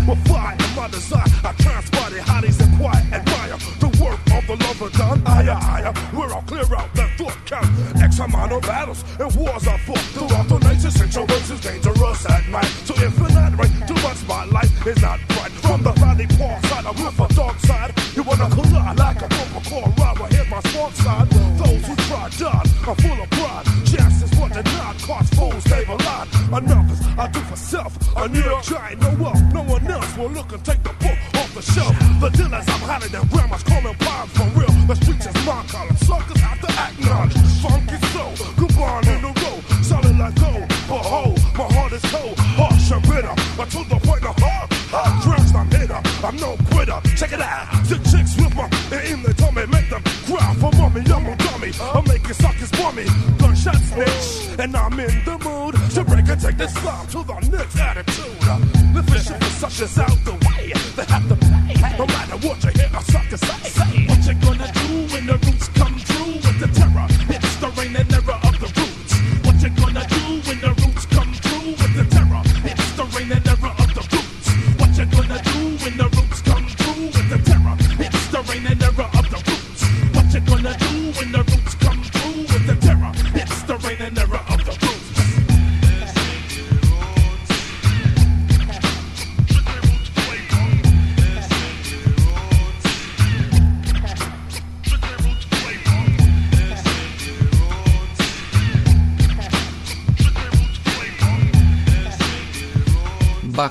[0.07, 4.43] With fire and my desire, I transport the hotties and quiet admire the work of
[4.47, 5.23] the lover done.
[5.25, 7.67] Aya, aya, we're all clear out that thought count.
[8.03, 10.91] X amount of battles and wars are fought throughout the nation.
[10.91, 12.71] Situations dangerous at night.
[12.83, 15.51] So if you're not right, too much spotlight is not bright.
[15.63, 17.93] From the valley park side, I'm with a dark side.
[18.13, 20.19] You wanna collide like a bumper car ride.
[20.19, 21.29] Well, here's my swamp side.
[21.29, 23.65] Those who try die are full of pride.
[23.87, 26.42] Chances for the nine cars fools stay alive.
[26.53, 27.97] Enough is I do for self.
[28.15, 29.41] I New York giant, no wealth.
[29.53, 31.97] No one else will look and take the book off the shelf.
[32.21, 34.69] The dealers I'm hotter than grandma's calling pine for real.
[34.85, 35.95] The streets is my collar.
[35.95, 37.33] Suckers have to act knowledge.
[37.57, 39.61] Funky soul, coupon in the road.
[39.83, 40.67] Solid like gold.
[40.85, 42.37] Behold, my heart is cold.
[42.37, 43.33] Harsh and bitter.
[43.57, 44.69] But to the point of heart.
[44.93, 46.01] Hard dressed, I'm hitter.
[46.23, 47.01] I'm no quitter.
[47.17, 47.72] Check it out.
[53.71, 54.59] Snitch.
[54.59, 58.39] And I'm in the mood to break and take this slime to the next attitude.
[58.93, 60.73] The shit for suckers out the way.
[60.95, 61.52] They have to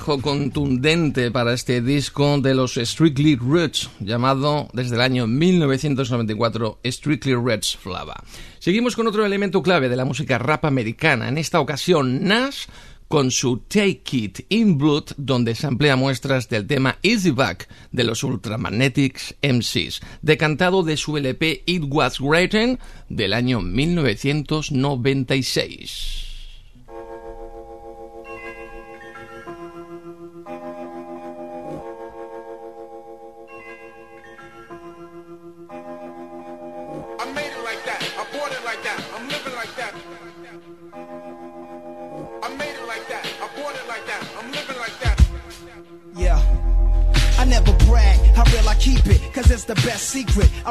[0.03, 7.77] contundente para este disco de los Strictly Roots, llamado desde el año 1994 Strictly Roots
[7.77, 8.21] Flava.
[8.59, 12.65] Seguimos con otro elemento clave de la música rap americana, en esta ocasión Nash
[13.07, 18.03] con su Take It in Blood, donde se emplea muestras del tema Easy Back de
[18.03, 22.77] los Ultramagnetics MCs, decantado de su LP It Was Written
[23.07, 26.32] del año 1996.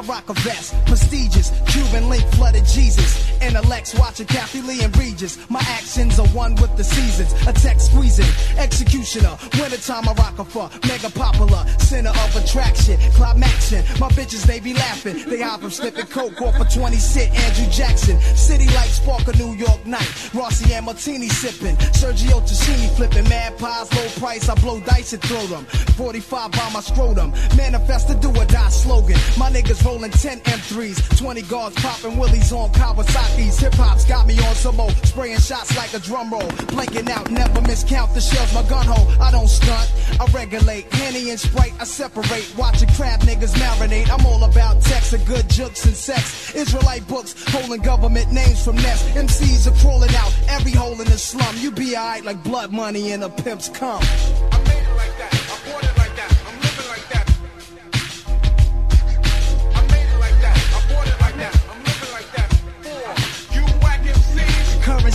[0.06, 3.30] Rock a vest, prestigious, Cuban link flooded Jesus.
[3.40, 5.38] Intellects watching Kathy Lee and Regis.
[5.50, 7.32] My actions are one with the seasons.
[7.46, 8.26] A text squeezing,
[8.58, 9.36] executioner.
[9.58, 12.98] Wintertime I rock a for mega popular, center of attraction.
[13.12, 15.28] Climaxing, my bitches they be laughing.
[15.28, 17.34] They hop from slipping coke off for 20 cent.
[17.34, 20.30] Andrew Jackson, city lights spark a New York night.
[20.34, 23.28] Rossi and Martini sipping, Sergio Tacchini flipping.
[23.28, 24.48] Mad pies, low price.
[24.48, 25.64] I blow dice and throw them.
[25.96, 27.32] 45 by my scrotum.
[27.56, 29.18] Manifest to do or die slogan.
[29.38, 33.58] My niggas rolling 10 M3s, 20 guards popping willies on Kawasaki's.
[33.60, 36.48] Hip hop's got me on some more, spraying shots like a drum roll.
[36.72, 38.52] Blanking out, never miscount the shells.
[38.54, 39.92] My gun hole, I don't stunt.
[40.18, 40.92] I regulate.
[40.94, 42.54] Henny and Sprite, I separate.
[42.56, 44.08] Watching crab niggas marinate.
[44.10, 46.54] I'm all about text and good jokes and sex.
[46.54, 49.08] Israelite books, holding government names from nests.
[49.10, 51.54] MCs are crawling out every hole in the slum.
[51.58, 54.00] You be alright like blood money and a pimp's cum.
[54.00, 55.41] I made it like that.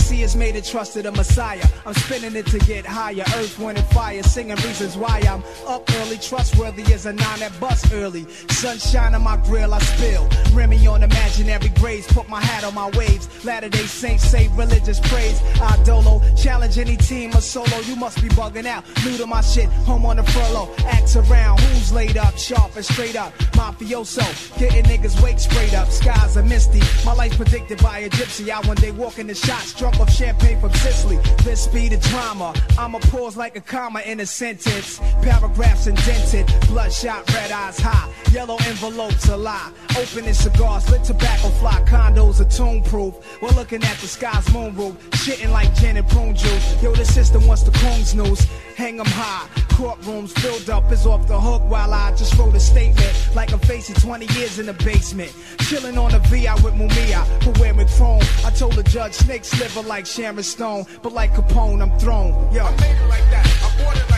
[0.08, 1.62] Currency is made to trust to the Messiah.
[1.84, 3.24] I'm spinning it to get higher.
[3.36, 4.22] Earth, wind, and fire.
[4.22, 6.16] Singing reasons why I'm up early.
[6.16, 8.26] Trustworthy as a nine that bust early.
[8.48, 10.26] Sunshine on my grill, I spill.
[10.54, 12.06] Remy on imaginary graves.
[12.06, 13.28] Put my hat on my waves.
[13.44, 15.42] Latter day Saints say religious praise.
[15.60, 16.22] I dolo.
[16.36, 17.78] Challenge any team or solo.
[17.84, 18.84] You must be bugging out.
[19.04, 19.68] New to my shit.
[19.88, 20.74] Home on the furlough.
[20.86, 21.60] Acts around.
[21.60, 22.38] Who's laid up?
[22.38, 23.34] Sharp and straight up.
[23.58, 24.24] mafioso.
[24.58, 26.80] Getting niggas wake sprayed up, skies are misty.
[27.04, 28.48] My life predicted by a gypsy.
[28.48, 31.18] I one day walk in the shots, drunk off champagne from Sicily.
[31.44, 32.54] This speed of drama.
[32.78, 34.98] I'ma pause like a comma in a sentence.
[35.22, 38.12] Paragraphs indented, bloodshot, red eyes high.
[38.32, 39.72] Yellow envelopes a lie.
[39.98, 41.82] Opening cigars, lit tobacco fly.
[41.86, 43.14] Condos are tomb proof.
[43.42, 44.94] We're looking at the sky's moon roof.
[45.10, 46.82] Shitting like gin and prune juice.
[46.82, 48.46] Yo, the system wants the Kong's news.
[48.78, 49.48] Hang 'em high.
[49.70, 53.12] Courtrooms filled up is off the hook while I just wrote a statement.
[53.34, 55.32] Like I'm facing 20 years in the basement.
[55.62, 58.22] Chilling on the VI with Mumia, who wearing chrome.
[58.46, 60.86] I told the judge snakes sliver like Sharon Stone.
[61.02, 62.30] But like Capone, I'm thrown.
[62.54, 62.66] Yo.
[62.66, 63.46] I made it like that.
[63.66, 64.17] I bought it like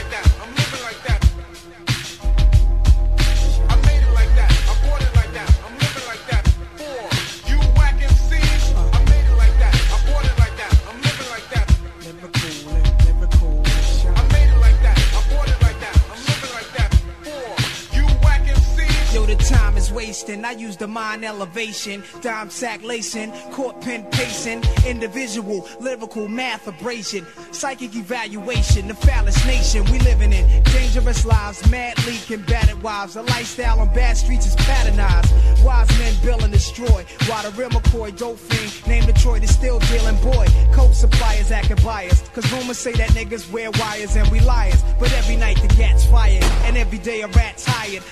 [20.11, 20.45] wasting.
[20.45, 27.25] I use the mind elevation, dime sack lacing, court pen pacing, individual, lyrical math abrasion,
[27.53, 30.65] psychic evaluation, the phallus nation we living in.
[30.65, 33.15] Dangerous lives, mad leaking, battered wives.
[33.15, 35.31] A lifestyle on bad streets is patternized.
[35.65, 37.05] Wise men build and destroy.
[37.29, 40.47] While the real McCoy, dope fiend, named Detroit is still dealing boy.
[40.73, 42.33] Coke suppliers acting biased.
[42.33, 44.83] Cause rumors say that niggas wear wires and we liars.
[44.99, 48.03] But every night the gats fired, and every day a rat's hired.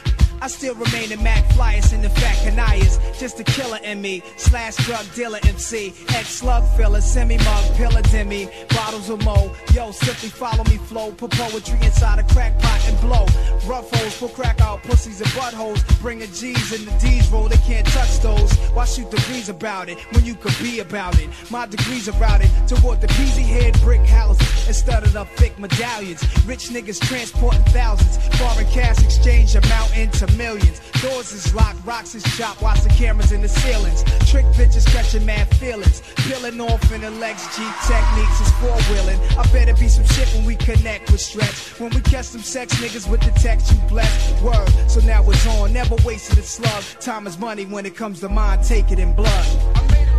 [0.40, 2.98] I still remain a Mac flyers in the fat canayas.
[3.18, 4.22] Just a killer in me.
[4.36, 5.92] Slash drug dealer MC.
[6.10, 8.48] Ex slug filler, semi mug, pillar demi.
[8.70, 9.52] Bottles of mo.
[9.74, 11.10] Yo, simply follow me flow.
[11.12, 13.26] Put poetry inside a crack pot and blow.
[13.66, 15.82] Rough holes, pull crack out pussies and buttholes.
[16.00, 17.48] Bring a G's and the D's roll.
[17.48, 18.52] They can't touch those.
[18.74, 21.28] Why shoot degrees about it when you could be about it?
[21.50, 26.22] My degrees are routed toward the peasy head brick houses instead of the thick medallions.
[26.46, 28.18] Rich niggas transporting thousands.
[28.38, 30.80] Foreign cash exchange amount into millions.
[31.02, 34.02] Doors is locked, rocks is chopped, watch the cameras in the ceilings.
[34.30, 36.02] Trick bitches catching mad feelings.
[36.16, 39.20] Peeling off in the legs, G techniques is four wheeling.
[39.38, 41.78] I better be some shit when we connect with stretch.
[41.78, 44.42] When we catch some sex niggas with the text, you blessed.
[44.42, 46.82] Word, so now it's on, never wasted a slug.
[47.00, 49.46] Time is money when it comes to mind, take it in blood.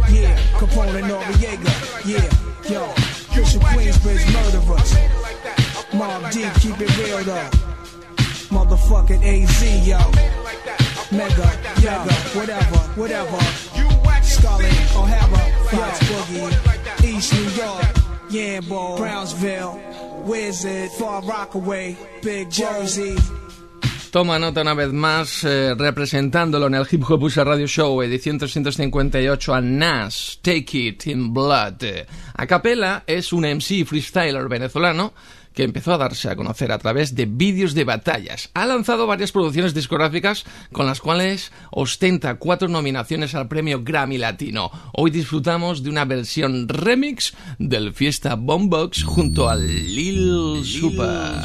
[0.09, 1.69] Yeah, Capone and Noriega.
[2.05, 2.87] Yeah, yo,
[3.35, 4.93] Bishop Queensbridge murderers.
[5.91, 7.49] Mobb Deep, keep it real though.
[8.49, 9.97] Motherfucking AZ, yo.
[11.11, 11.49] Mega,
[11.81, 13.39] Yaga, whatever, whatever.
[14.23, 17.95] Scarlet, O'Hara, Fox Boogie, East New York,
[18.29, 19.79] Yambo, Brownsville,
[20.25, 23.15] Wizard, Far Rockaway, Big Jersey.
[24.11, 28.39] Toma nota una vez más, eh, representándolo en el Hip Hop USA Radio Show, edición
[28.39, 31.83] 358 a Nas, Take It in Blood.
[31.83, 35.13] Eh, A Capella es un MC freestyler venezolano
[35.59, 38.49] que empezó a darse a conocer a través de vídeos de batallas.
[38.53, 44.71] Ha lanzado varias producciones discográficas con las cuales ostenta cuatro nominaciones al premio Grammy Latino.
[44.93, 51.41] Hoy disfrutamos de una versión remix del Fiesta Boombox junto al Lil Super.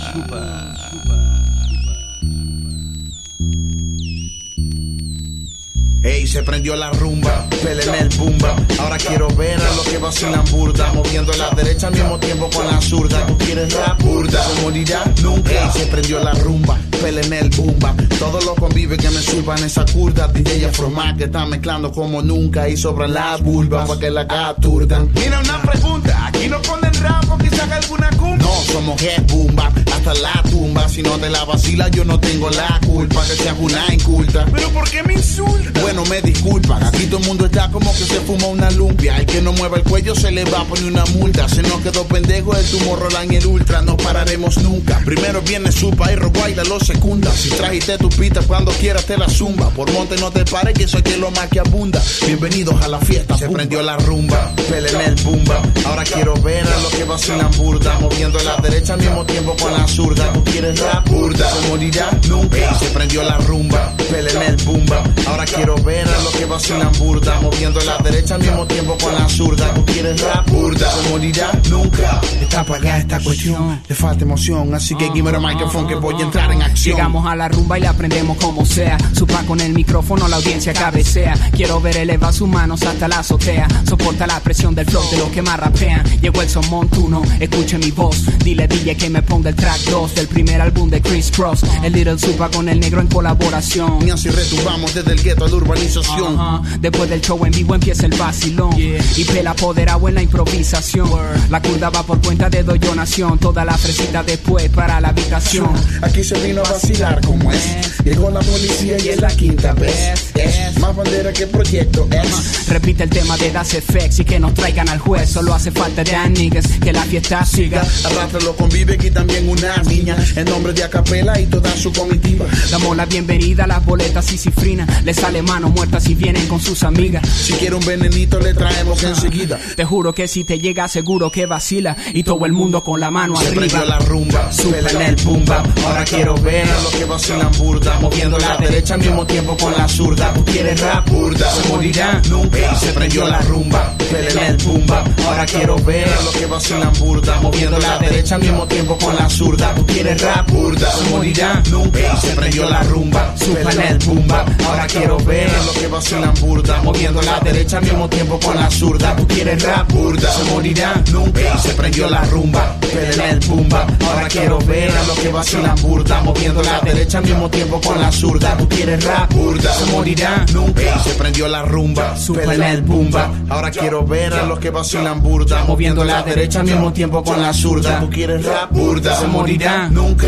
[6.04, 8.54] Ey, se prendió la rumba, en el bumba.
[8.78, 12.66] Ahora quiero ver a los que vacilan burda, moviendo la derecha al mismo tiempo con
[12.66, 13.26] la zurda.
[13.26, 15.50] Tú quieres rap burda, no morirá nunca.
[15.50, 17.94] Ey, se prendió la rumba, en el bumba.
[18.18, 20.28] Todos los convives que me suban esa curda.
[20.28, 25.10] DJ Afromac que está mezclando como nunca y sobran las bulbas para que la capturdan.
[25.14, 28.36] Mira una pregunta, aquí no ponen rap quizás alguna cumba.
[28.36, 30.73] No, somos head bumba, hasta la tumba.
[30.88, 34.46] Si no te la vacila, yo no tengo la culpa que seas una inculta.
[34.52, 35.82] Pero ¿por qué me insultas?
[35.82, 39.16] Bueno, me disculpan, aquí todo el mundo está como que se fuma una lumpia.
[39.16, 41.48] El que no mueva el cuello se le va a poner una multa.
[41.48, 45.00] Se nos quedó pendejo el tumor Roland y el ultra, no pararemos nunca.
[45.04, 47.32] Primero viene Supa y Roguaida lo secunda.
[47.32, 49.70] Si trajiste tu pita, cuando quieras te la zumba.
[49.70, 52.00] Por monte no te pares, que soy que lo más que abunda.
[52.24, 54.52] Bienvenidos a la fiesta, se prendió la rumba.
[54.68, 55.60] en el bumba.
[55.86, 57.98] Ahora quiero ver a los que vacilan burda.
[57.98, 60.32] Moviendo la derecha al mismo tiempo con la zurda.
[60.32, 62.74] Tú quieres rap burda, se morirá nunca.
[62.78, 63.94] Se prendió la rumba.
[64.10, 65.02] en el bumba.
[65.26, 67.40] Ahora quiero ver a los que vacilan burda.
[67.40, 69.74] Moviendo la derecha al mismo tiempo con la zurda.
[69.74, 72.20] Tú quieres rap burda, se morirá nunca.
[72.40, 74.74] Está apagada esta cuestión, le falta emoción.
[74.74, 76.96] Así que give me the microphone que voy a entrar en acción.
[76.96, 78.96] Llegamos a la rumba y la aprendemos como sea.
[79.12, 81.34] Supa con el micrófono, la audiencia cabecea.
[81.52, 83.68] Quiero ver elevar sus manos hasta la azotea.
[83.86, 86.04] Soporta la presión del flow de los que más rapean.
[86.20, 88.24] Llegó el son montuno, escuche mi voz.
[88.38, 91.60] Dile, dile que me ponga el track 2 del primer álbum de Chris Cross.
[91.82, 94.06] El Little Supa con el negro en colaboración.
[94.06, 96.62] Y así retumbamos desde el gueto a la urbanización.
[96.80, 98.74] Después del show en vivo empieza el vacilón.
[98.78, 101.08] Y pela apoderado en la improvisación.
[101.50, 103.38] La curda va por cuenta de Doyo Nación.
[103.38, 105.70] Toda la fresita después para la habitación.
[106.02, 107.98] Aquí se vino a vacilar como es.
[108.04, 110.32] Llegó la policía y es la quinta vez.
[110.34, 112.68] Es más bandera que proyecto es.
[112.68, 115.30] Repite el tema de Das FX y que nos traigan al juez.
[115.30, 117.82] Solo hace falta de niggas que la fiesta siga.
[118.04, 120.16] Arrástralo convive aquí también una niña.
[120.36, 122.46] En nombre de Acapela y toda su comitiva.
[122.70, 125.04] Damos la bienvenida a las boletas y cifrinas.
[125.04, 127.26] Le sale mano muerta si vienen con sus amigas.
[127.28, 129.58] Si quiere un venenito le traemos enseguida.
[129.76, 131.96] Te juro que si te llega seguro que vacila.
[132.12, 133.60] Y todo el mundo con la mano Se arriba.
[133.60, 135.66] prendió la rumba, súbela en el bap.
[135.86, 139.72] Ahora quiero ver a los que vacilan burda, moviendo la derecha al mismo tiempo con
[139.72, 140.32] la zurda.
[140.34, 142.74] Tú quieres rap burda, se morirá nunca.
[142.76, 145.20] Se prendió la rumba, súbela en el bap.
[145.26, 149.14] Ahora quiero ver a los que vacilan burda, moviendo la derecha al mismo tiempo con
[149.16, 149.74] la zurda.
[149.74, 152.16] Tú quieres rap burda, se morirá nunca.
[152.20, 154.48] Se prendió la rumba, súbela en el boom bap.
[154.66, 158.56] Ahora quiero ver a los que vacilan burda, moviendo la derecha al mismo tiempo con
[158.56, 159.16] la zurda.
[159.16, 161.40] Tú quieres rap burda, se morirá nunca.
[161.40, 164.02] Y se prendió la rumba, súbela en el boom bap.
[164.02, 168.00] Ahora quiero ver a los que vacilan burda, moviendo la derecha al mismo tiempo con
[168.00, 168.56] la zurda.
[168.56, 170.82] Tú quieres rap burda, se morirá nunca.
[170.82, 173.30] Y se prendió la rumba, súbela en el boom bap.
[173.50, 177.40] Ahora quiero ver a los que vacilan burda, moviendo la derecha al mismo tiempo con
[177.40, 178.00] la zurda.
[178.00, 180.23] Tú quieres rap burda, se morirá nunca.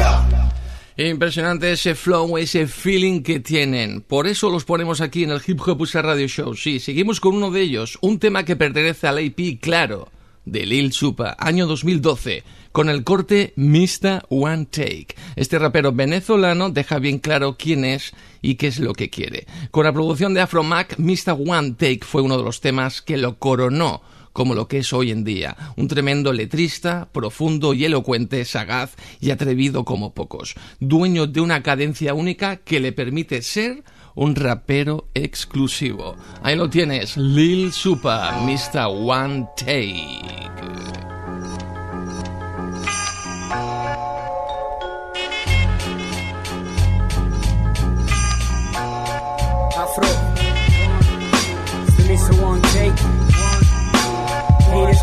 [0.98, 4.00] Impresionante ese flow, ese feeling que tienen.
[4.00, 6.54] Por eso los ponemos aquí en el Hip Hop USA Radio Show.
[6.54, 10.08] Sí, seguimos con uno de ellos, un tema que pertenece al AP, claro,
[10.46, 15.08] de Lil Supa, año 2012, con el corte Mista One Take.
[15.34, 19.46] Este rapero venezolano deja bien claro quién es y qué es lo que quiere.
[19.70, 23.18] Con la producción de Afro Mac, Mista One Take fue uno de los temas que
[23.18, 24.00] lo coronó
[24.36, 29.30] como lo que es hoy en día, un tremendo letrista, profundo y elocuente, sagaz y
[29.30, 33.82] atrevido como pocos, dueño de una cadencia única que le permite ser
[34.14, 36.16] un rapero exclusivo.
[36.42, 38.88] Ahí lo tienes, Lil Supa, Mr.
[38.88, 41.05] One Take.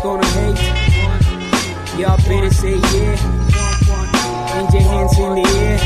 [0.04, 0.60] Gonna hate.
[1.98, 3.16] Y'all better say yeah.
[4.54, 5.78] And your hands in the air.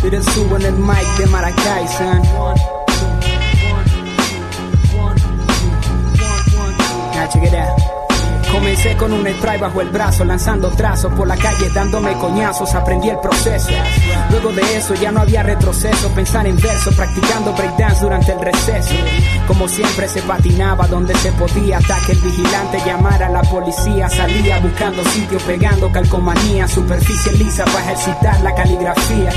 [0.00, 2.22] To the subo en el mic de Maracay, son.
[7.14, 7.95] Now check it out.
[8.56, 13.10] Comencé con un spray bajo el brazo, lanzando trazos por la calle, dándome coñazos, aprendí
[13.10, 13.68] el proceso.
[14.30, 18.94] Luego de eso ya no había retroceso, pensar en verso, practicando breakdance durante el receso.
[19.46, 24.08] Como siempre se patinaba donde se podía, hasta que el vigilante llamara a la policía.
[24.08, 29.32] Salía buscando sitio, pegando calcomanía, superficie lisa para ejercitar la caligrafía.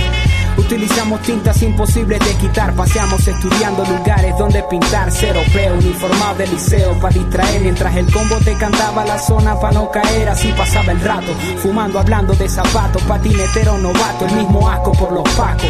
[0.59, 6.99] Utilizamos tintas imposibles de quitar, paseamos estudiando lugares donde pintar, cero peo, uniformado de liceo
[6.99, 7.61] para distraer.
[7.61, 11.33] Mientras el combo te cantaba la zona para no caer, así pasaba el rato,
[11.63, 15.69] fumando, hablando de zapatos, patinetero novato, el mismo asco por los pacos.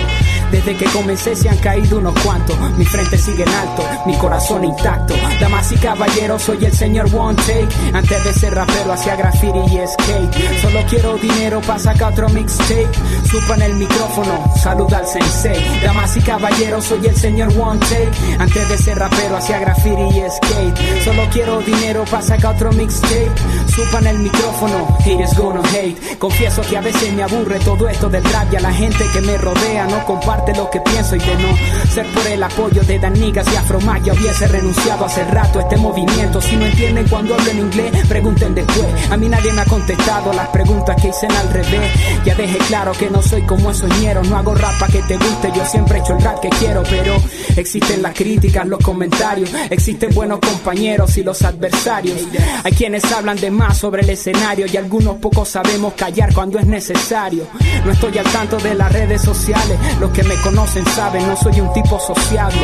[0.51, 4.65] Desde que comencé se han caído unos cuantos, mi frente sigue en alto, mi corazón
[4.65, 5.13] intacto.
[5.39, 7.67] Damas y caballeros, soy el señor One Take.
[7.93, 10.61] Antes de ser rapero hacía graffiti y skate.
[10.61, 12.87] Solo quiero dinero para sacar otro mixtape.
[13.29, 15.81] Supa en el micrófono, saluda al sensei.
[15.83, 18.11] Damas y caballeros, soy el señor One Take.
[18.39, 21.03] Antes de ser rapero hacía graffiti y skate.
[21.03, 23.31] Solo quiero dinero para sacar otro mixtape.
[23.67, 26.17] Supa en el micrófono, haters gonna hate.
[26.17, 29.21] Confieso que a veces me aburre todo esto del rap y a la gente que
[29.21, 32.99] me rodea no comparte lo que pienso y de no ser por el apoyo de
[32.99, 36.41] Danigas y Afromag ya hubiese renunciado hace rato a este movimiento.
[36.41, 38.87] Si no entienden cuando hablo en inglés, pregunten después.
[39.11, 41.91] A mí nadie me ha contestado las preguntas que hice al revés.
[42.25, 45.17] Ya dejé claro que no soy como esos ñeros, no hago rap pa' que te
[45.17, 47.15] guste, yo siempre he hecho el rap que quiero, pero
[47.55, 52.17] existen las críticas, los comentarios, existen buenos compañeros y los adversarios.
[52.63, 56.65] Hay quienes hablan de más sobre el escenario y algunos pocos sabemos callar cuando es
[56.65, 57.45] necesario.
[57.85, 61.59] No estoy al tanto de las redes sociales, los que me conocen saben, no soy
[61.59, 62.61] un tipo sociable.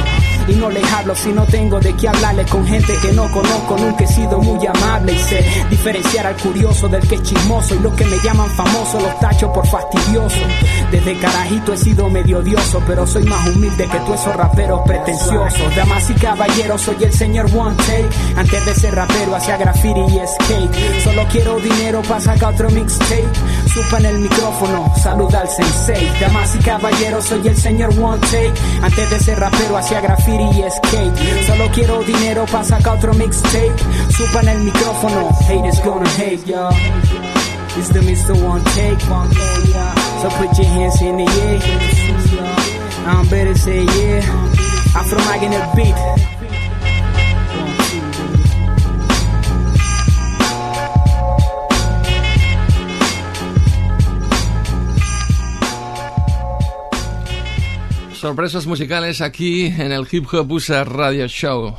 [0.47, 3.75] Y no les hablo si no tengo de qué hablarles con gente que no conozco,
[3.79, 7.79] nunca he sido muy amable y sé diferenciar al curioso del que es chismoso y
[7.79, 10.41] los que me llaman famoso los tacho por fastidioso.
[10.91, 15.75] Desde carajito he sido medio odioso, pero soy más humilde que todos esos raperos pretenciosos.
[15.75, 18.09] Damas y caballeros, soy el señor One Take.
[18.35, 21.03] Antes de ser rapero hacía graffiti y skate.
[21.03, 23.25] Solo quiero dinero para sacar otro mixtape.
[23.73, 26.11] Supa en el micrófono, saluda al sensei.
[26.21, 28.53] Damas y caballeros, soy el señor One Take.
[28.81, 31.45] Antes de ser rapero hacía graffiti y skate.
[31.47, 33.75] Solo quiero dinero para sacar otro mixtape.
[34.15, 36.69] Supa en el micrófono, haters gonna hate, yo.
[37.77, 38.33] It's the Mr.
[38.41, 39.01] One Take.
[39.01, 41.59] So put your hands in the air.
[43.05, 44.95] I'm better say yeah.
[44.95, 46.34] Afro Mag in the beat.
[58.25, 61.75] Sorpresas musicales aquí en el Hip Hop USA Radio Show.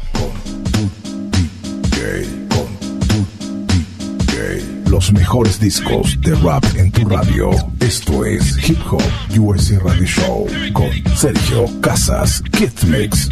[4.89, 7.51] Los mejores discos de rap en tu radio.
[7.81, 9.03] Esto es Hip Hop
[9.37, 13.29] USA Radio Show con Sergio Casas Kid Mix.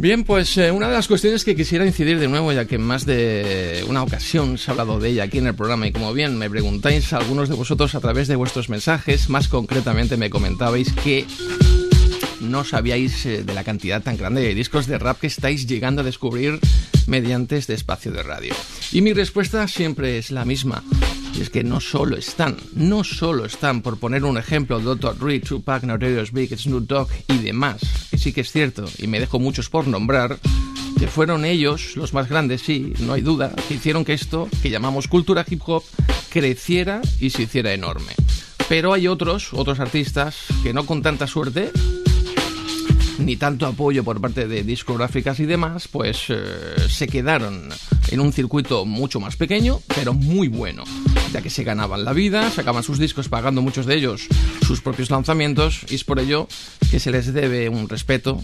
[0.00, 2.80] Bien, pues eh, una de las cuestiones que quisiera incidir de nuevo, ya que en
[2.80, 6.14] más de una ocasión se ha hablado de ella aquí en el programa y como
[6.14, 10.90] bien me preguntáis algunos de vosotros a través de vuestros mensajes, más concretamente me comentabais
[11.04, 11.26] que
[12.40, 16.00] no sabíais eh, de la cantidad tan grande de discos de rap que estáis llegando
[16.00, 16.58] a descubrir
[17.06, 18.54] mediante este espacio de radio.
[18.92, 20.82] Y mi respuesta siempre es la misma.
[21.40, 25.18] Es que no solo están, no solo están, por poner un ejemplo, Dr.
[25.18, 27.80] Dre, Tupac, Notorious Big, Snoop Dogg y demás,
[28.10, 30.38] que sí que es cierto, y me dejo muchos por nombrar,
[30.98, 34.68] que fueron ellos, los más grandes, sí, no hay duda, que hicieron que esto, que
[34.68, 35.82] llamamos cultura hip hop,
[36.28, 38.12] creciera y se hiciera enorme.
[38.68, 41.72] Pero hay otros, otros artistas, que no con tanta suerte,
[43.20, 46.42] ni tanto apoyo por parte de discográficas y demás, pues eh,
[46.88, 47.68] se quedaron
[48.08, 50.84] en un circuito mucho más pequeño, pero muy bueno,
[51.32, 54.26] ya que se ganaban la vida, sacaban sus discos pagando muchos de ellos
[54.66, 56.48] sus propios lanzamientos, y es por ello
[56.90, 58.40] que se les debe un respeto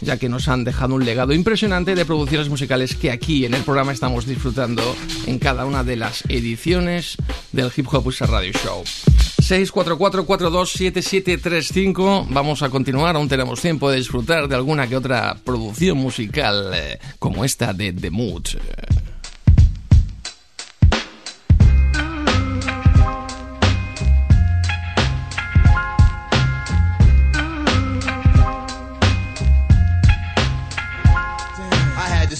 [0.00, 3.62] ya que nos han dejado un legado impresionante de producciones musicales que aquí en el
[3.62, 4.82] programa estamos disfrutando
[5.26, 7.16] en cada una de las ediciones
[7.52, 8.84] del Hip Hop USA Radio Show.
[9.46, 12.26] 644427735.
[12.30, 16.98] Vamos a continuar, aún tenemos tiempo de disfrutar de alguna que otra producción musical eh,
[17.20, 18.46] como esta de The Mood.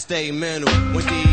[0.06, 1.25] Stay mental DEA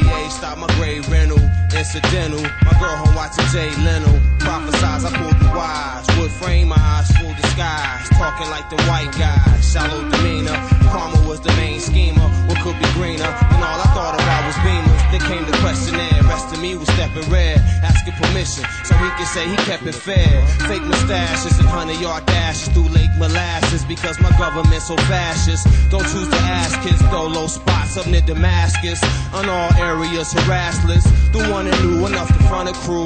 [0.43, 1.39] stopped my grade rental.
[1.71, 4.11] Incidental, my girl home watching Jay Leno.
[4.43, 6.05] Prophesize, I pulled the wise.
[6.19, 8.09] Wood frame, my eyes full disguise.
[8.19, 10.59] Talking like the white guy, shallow demeanor.
[10.91, 12.27] Karma was the main schemer.
[12.47, 13.31] What could be greener?
[13.55, 15.01] And all I thought about was beamers.
[15.11, 16.21] Then came the questionnaire.
[16.27, 19.95] Rest of me was stepping red, asking permission so he could say he kept it
[19.95, 20.45] fair.
[20.67, 25.65] Fake mustaches and hundred yard dashes through Lake Molasses because my government's so fascist.
[25.89, 29.01] Don't choose to ask kids, though low spots up near Damascus.
[29.33, 31.05] On all areas, harassless.
[31.31, 33.05] The one that knew enough to front a crew.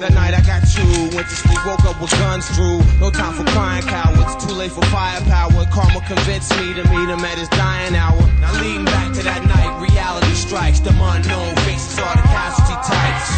[0.00, 1.16] That night I got you.
[1.16, 2.78] Went to sleep, woke up with guns drew.
[3.00, 4.44] No time for crying cowards.
[4.44, 5.66] Too late for firepower.
[5.72, 8.20] Karma convinced me to meet him at his dying hour.
[8.40, 10.80] Now leading back to that night, reality strikes.
[10.80, 13.30] The unknown faces are the casualty types.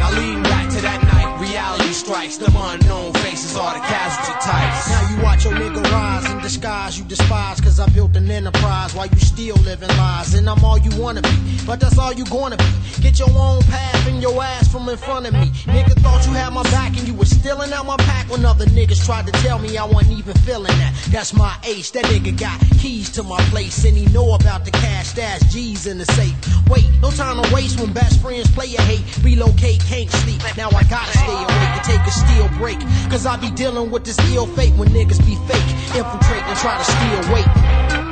[0.00, 2.36] Now leading back to that night, reality strikes.
[2.38, 4.95] The unknown faces are the casualty types.
[5.16, 9.06] You watch your nigga rise in disguise, you despise, cause I built an enterprise while
[9.06, 10.34] you still living lies.
[10.34, 13.00] And I'm all you wanna be, but that's all you gonna be.
[13.00, 15.48] Get your own path and your ass from in front of me.
[15.72, 18.66] Nigga thought you had my back and you was stealing out my pack when other
[18.66, 20.92] niggas tried to tell me I wasn't even feeling that.
[21.10, 24.70] That's my ace, that nigga got keys to my place and he know about the
[24.70, 26.34] cash, stash G's in the safe.
[26.68, 29.24] Wait, no time to waste when best friends play a hate.
[29.24, 30.42] Relocate, can't sleep.
[30.58, 32.78] Now I gotta stay awake and take a steel break.
[33.08, 35.96] Cause I be dealing with this ill fate when niggas be fake.
[35.96, 38.05] Infiltrate and try to steal weight.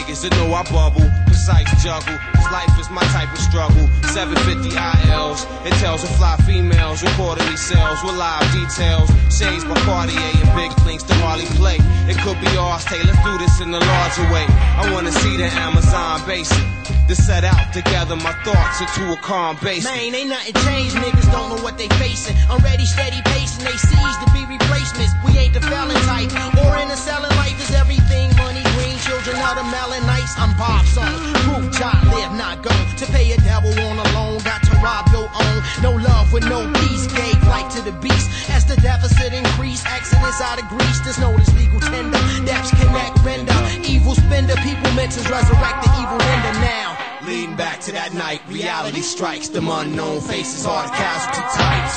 [0.00, 1.04] Niggas that know I bubble.
[1.26, 3.88] Precise juggle, cause life is my type of struggle.
[4.12, 9.08] 750 ILs, it tells of fly females, these sales with live details.
[9.28, 11.78] Shades by Cartier and big links to Harley play.
[12.08, 14.46] It could be ours, hey, let's do this in a larger way.
[14.48, 16.64] I wanna see the Amazon basic.
[17.08, 19.82] To set out to gather my thoughts into a calm base.
[19.84, 20.94] Man, ain't nothing changed.
[20.94, 22.36] Niggas don't know what they facing.
[22.48, 23.64] I'm ready, steady pacing.
[23.64, 25.12] They seize to be replacements.
[25.26, 26.30] We ain't the felon type.
[26.62, 30.38] Or in the selling life is everything money, green children of melon nights.
[30.38, 31.10] I'm Bob son.
[31.42, 32.70] Proof, child, live, not go.
[32.70, 35.58] To pay a devil on a loan, got to rob your own.
[35.82, 37.10] No love with no peace.
[37.10, 38.30] Gave life to the beast.
[38.50, 41.00] As the deficit increase, exodus out of Greece.
[41.02, 42.22] There's no this legal tender.
[42.46, 43.58] Depths connect, render.
[43.82, 44.54] Evil spender.
[44.62, 46.96] People meant to resurrect the evil render now.
[47.26, 49.48] Leading back to that night, reality strikes.
[49.48, 51.96] Them unknown faces are the casualty types.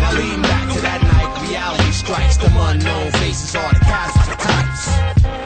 [0.00, 2.36] Now leading back to that night, reality strikes.
[2.36, 5.39] Them unknown faces are the casualty types.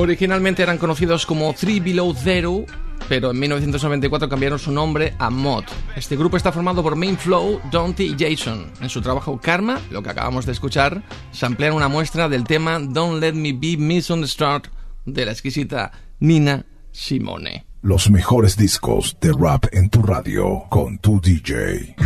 [0.00, 2.64] Originalmente eran conocidos como Three Below Zero,
[3.08, 5.64] pero en 1994 cambiaron su nombre a Mod.
[5.96, 8.70] Este grupo está formado por Main Flow, Dante y Jason.
[8.80, 12.78] En su trabajo Karma, lo que acabamos de escuchar, se amplían una muestra del tema
[12.78, 14.68] Don't Let Me Be Misunderstood
[15.04, 15.90] de la exquisita
[16.20, 17.66] Nina Simone.
[17.82, 21.96] Los mejores discos de rap en tu radio con tu DJ.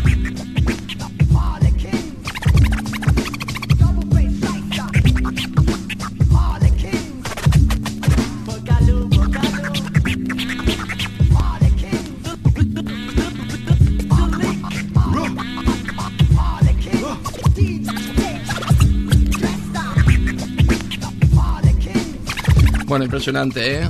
[22.92, 23.88] Bueno, impresionante, ¿eh?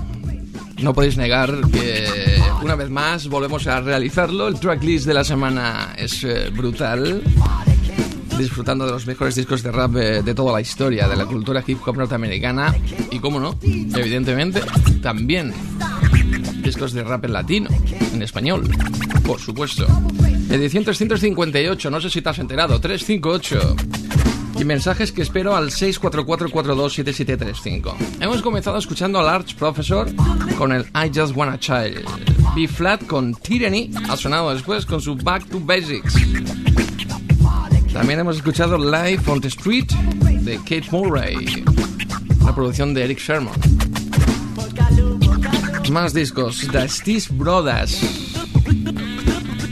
[0.81, 2.07] No podéis negar que
[2.63, 4.47] una vez más volvemos a realizarlo.
[4.47, 7.21] El tracklist de la semana es eh, brutal.
[8.39, 11.65] Disfrutando de los mejores discos de rap eh, de toda la historia de la cultura
[11.67, 12.77] hip hop norteamericana.
[13.11, 14.63] Y cómo no, evidentemente,
[15.03, 15.53] también
[16.63, 17.71] discos de rap en latino,
[18.15, 18.71] en español,
[19.27, 19.85] por supuesto.
[20.49, 23.75] Edición 358, no sé si te has enterado, 358
[24.65, 27.95] mensajes que espero al 644427735.
[28.21, 30.09] Hemos comenzado escuchando al Arch Professor
[30.57, 32.05] con el I Just Wanna Child.
[32.55, 36.15] B Flat con Tyranny ha sonado después con su Back to Basics.
[37.93, 39.91] También hemos escuchado Live on the Street
[40.43, 41.65] de Kate Murray,
[42.45, 43.55] la producción de Eric Sherman.
[45.91, 48.23] Más discos, The Steez Brothers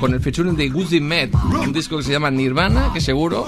[0.00, 3.46] con el featuring de Guzzi Med, un disco que se llama Nirvana, que seguro,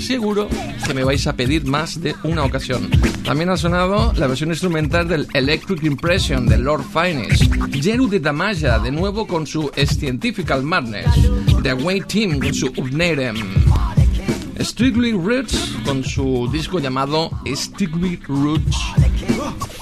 [0.00, 0.48] seguro
[0.86, 2.90] que me vais a pedir más de una ocasión.
[3.24, 7.42] También ha sonado la versión instrumental del Electric Impression de Lord Finest,
[7.72, 11.06] Jeru de Damaya, de nuevo con su Scientifical Madness,
[11.62, 13.36] The Away Team con su Ubnerem.
[14.60, 18.76] Strictly Roots con su disco llamado Strictly Roots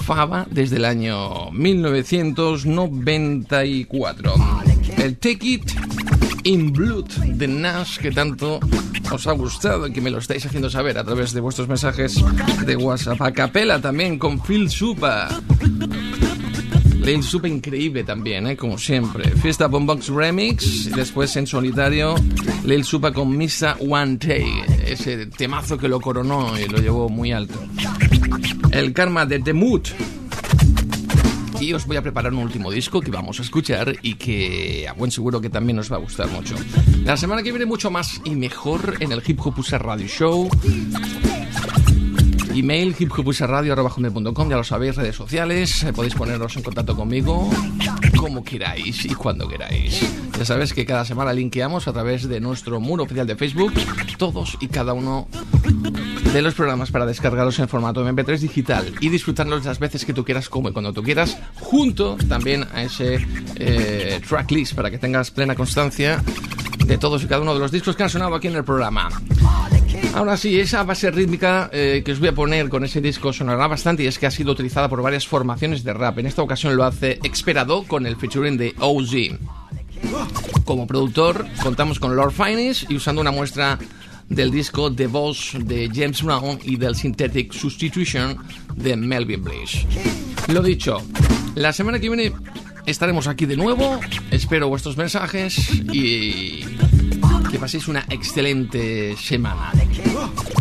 [0.05, 4.33] Fava desde el año 1994.
[4.97, 5.71] El Take It
[6.45, 8.59] in Blood de Nash que tanto
[9.11, 12.23] os ha gustado y que me lo estáis haciendo saber a través de vuestros mensajes
[12.65, 13.21] de WhatsApp.
[13.21, 15.27] A capela también con Phil Supa.
[17.03, 18.55] Lil Supa increíble también, ¿eh?
[18.55, 19.29] como siempre.
[19.31, 22.15] Fiesta Bombox Remix y después en solitario
[22.63, 24.47] Lil Supa con Misa One Day.
[24.85, 27.59] Ese temazo que lo coronó y lo llevó muy alto.
[28.71, 29.87] El karma de The Mood
[31.59, 34.93] y os voy a preparar un último disco que vamos a escuchar y que a
[34.93, 36.55] buen seguro que también os va a gustar mucho.
[37.03, 40.49] La semana que viene mucho más y mejor en el Hip Hop USA Radio Show.
[42.53, 47.49] Email hiphopusaradio.com, ya lo sabéis, redes sociales, eh, podéis poneros en contacto conmigo
[48.17, 50.01] como queráis y cuando queráis.
[50.37, 53.73] Ya sabes que cada semana linkeamos a través de nuestro muro oficial de Facebook
[54.17, 55.27] todos y cada uno
[56.35, 60.25] de los programas para descargarlos en formato MP3 digital y disfrutarlos las veces que tú
[60.25, 63.25] quieras, como y cuando tú quieras, junto también a ese
[63.55, 66.21] eh, tracklist para que tengas plena constancia
[66.85, 69.07] de todos y cada uno de los discos que han sonado aquí en el programa.
[70.13, 73.67] Ahora sí, esa base rítmica eh, que os voy a poner con ese disco sonará
[73.67, 76.19] bastante y es que ha sido utilizada por varias formaciones de rap.
[76.19, 79.39] En esta ocasión lo hace Experado con el featuring de OZ.
[80.65, 83.79] Como productor contamos con Lord Finest y usando una muestra
[84.29, 88.37] del disco The Boss de James Brown y del Synthetic Substitution
[88.75, 89.85] de Melvin Bliss.
[90.47, 91.01] Lo dicho,
[91.55, 92.33] la semana que viene
[92.85, 93.99] estaremos aquí de nuevo.
[94.31, 96.61] Espero vuestros mensajes y
[97.51, 99.71] que paséis una excelente semana.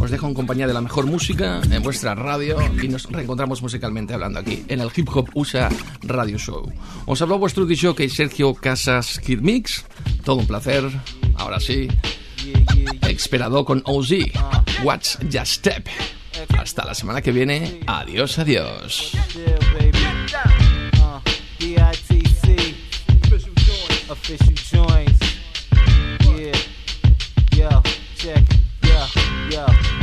[0.00, 4.14] Os dejo en compañía de la mejor música en vuestra radio y nos reencontramos musicalmente
[4.14, 5.68] hablando aquí en el Hip Hop USA
[6.02, 6.70] Radio Show.
[7.06, 9.84] Os habló vuestro DJ Sergio Casas Kid Mix.
[10.24, 10.84] Todo un placer.
[11.36, 11.88] Ahora sí,
[13.08, 14.12] Esperado con OZ.
[14.82, 15.88] Watch Just Step.
[16.58, 17.80] Hasta la semana que viene.
[17.86, 19.12] Adiós, adiós.
[29.50, 29.93] Yeah,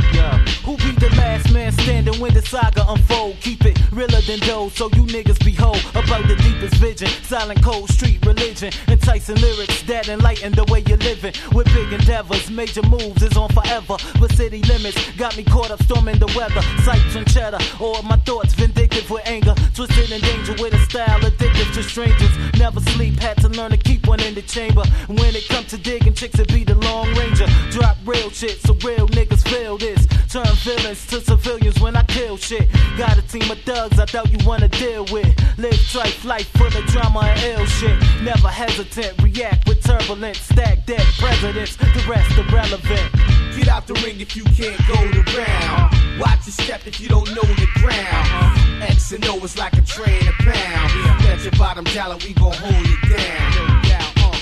[1.42, 3.36] last man standing when the saga unfold?
[3.40, 7.08] Keep it realer than those, so you niggas behold about the deepest vision.
[7.24, 11.32] Silent cold street religion, enticing lyrics that enlighten the way you're living.
[11.52, 13.96] With big endeavors, major moves is on forever.
[14.20, 16.62] But city limits got me caught up storming the weather.
[16.84, 19.54] Sights and cheddar, or my thoughts vindictive with anger.
[19.74, 22.32] Twisted in danger with a style addictive to strangers.
[22.58, 24.84] Never sleep, had to learn to keep one in the chamber.
[25.08, 27.46] When it comes to digging chicks, it be the long ranger.
[27.70, 30.06] Drop real shit, so real niggas feel this.
[30.28, 32.68] Turn villains to civilians when I kill shit.
[32.98, 35.28] Got a team of thugs I doubt you wanna deal with.
[35.58, 37.98] Live trife life full of drama and ill shit.
[38.22, 40.38] Never hesitant, react with turbulence.
[40.38, 43.08] Stack dead presidents, the rest irrelevant.
[43.56, 46.20] Get out the ring if you can't go the round.
[46.20, 48.82] Watch your step if you don't know the ground.
[48.82, 51.24] X and O is like a train a pound.
[51.24, 53.50] Let your bottom dollar, we gon' hold it down.
[53.56, 54.36] No doubt, uh,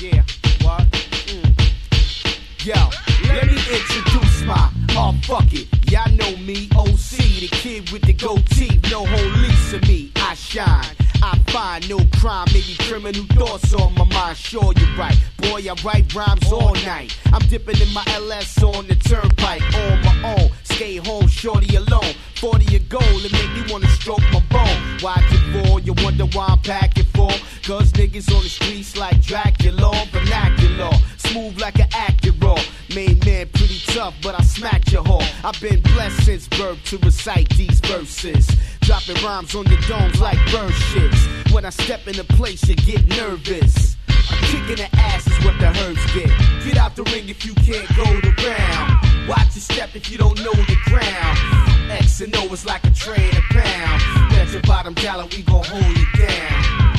[0.00, 0.22] yeah,
[0.62, 0.84] what?
[1.26, 2.66] Mm.
[2.66, 8.02] Yo, let me introduce my, oh fuck it, y'all know me, OC, the kid with
[8.02, 10.96] the goatee, no whole lease of me, I shine.
[11.22, 14.36] I find no crime, maybe criminal thoughts on my mind.
[14.36, 15.16] Sure, you're right.
[15.38, 17.16] Boy, I write rhymes all night.
[17.32, 20.50] I'm dipping in my LS on the turnpike on my own.
[20.64, 22.12] Stay home, shorty alone.
[22.36, 24.98] 40 a goal, it make me wanna stroke my bone.
[25.02, 27.30] Watch it for, you wonder why I'm packing for.
[27.62, 30.90] Cause niggas on the streets like Dracula, vernacular.
[31.28, 32.58] Smooth like an Acura.
[32.94, 35.26] Main man pretty tough, but I smacked your whore.
[35.44, 38.46] I've been blessed since birth to recite these verses.
[38.80, 41.52] Dropping rhymes on your domes like bird shits.
[41.52, 43.96] When I step in a place, you get nervous.
[44.30, 46.30] I'm kicking the ass is what the herbs get.
[46.64, 49.28] Get out the ring if you can't go the round.
[49.28, 51.90] Watch your step if you don't know the ground.
[51.90, 54.30] X and O is like a train a pound.
[54.30, 56.93] Bet your bottom dollar, we gon' hold you down.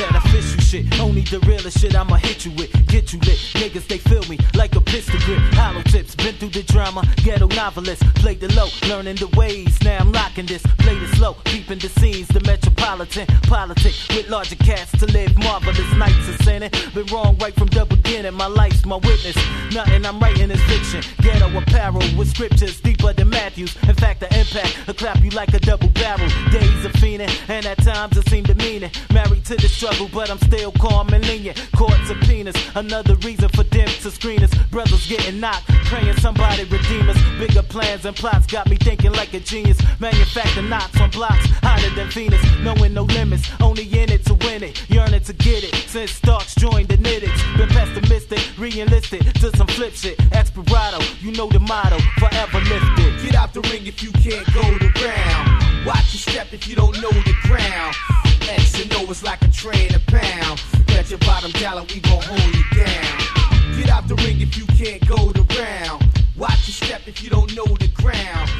[0.00, 1.00] Official shit.
[1.00, 2.70] Only the realest shit I'ma hit you with.
[2.86, 3.38] Get you lit.
[3.60, 5.38] Niggas, they feel me like a pistol grip.
[5.54, 6.14] Hollow tips.
[6.14, 7.02] Been through the drama.
[7.16, 8.02] Ghetto novelist.
[8.16, 8.68] Played the low.
[8.88, 9.80] Learning the ways.
[9.82, 10.62] Now I'm locking this.
[10.78, 11.34] Played it slow.
[11.44, 12.28] Peeping the scenes.
[12.28, 14.08] The metropolitan politics.
[14.08, 16.70] With larger cats to live marvelous nights of sinning.
[16.94, 18.34] Been wrong right from the beginning.
[18.34, 19.36] My life's my witness.
[19.72, 21.02] Nothing I'm writing is fiction.
[21.22, 23.74] Ghetto apparel with scriptures deeper than Matthews.
[23.88, 26.28] In fact, the impact will clap you like a double barrel.
[26.50, 27.32] Days of fiending.
[27.48, 28.90] And at times it seemed demeaning.
[29.12, 31.56] Married to the struggle, but I'm still calm and lenient.
[31.76, 34.52] Court subpoenas, another reason for them to screen us.
[34.70, 37.18] Brothers getting knocked, praying somebody redeem us.
[37.38, 39.78] Bigger plans and plots got me thinking like a genius.
[40.00, 42.42] Manufacture knots on blocks, hotter than Venus.
[42.60, 44.88] Knowing no limits, only in it to win it.
[44.90, 47.40] Yearning to get it, since Starks joined the Nittics.
[47.56, 50.18] Been pessimistic, re-enlisted to some flip shit.
[50.30, 53.22] Experado, you know the motto, forever lifted.
[53.22, 55.86] Get out the ring if you can't go the round.
[55.86, 58.27] Watch your step if you don't know the ground.
[58.48, 60.62] X and know it's like a train a pound.
[60.86, 63.76] Bet your bottom dollar, we gon' hold you down.
[63.76, 66.04] Get out the ring if you can't go the round.
[66.36, 68.50] Watch your step if you don't know the ground.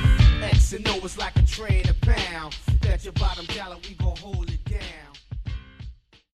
[0.43, 2.57] X and O is like a train a pound.
[2.81, 5.08] Bet your bottom dollar, we gon' hold it down.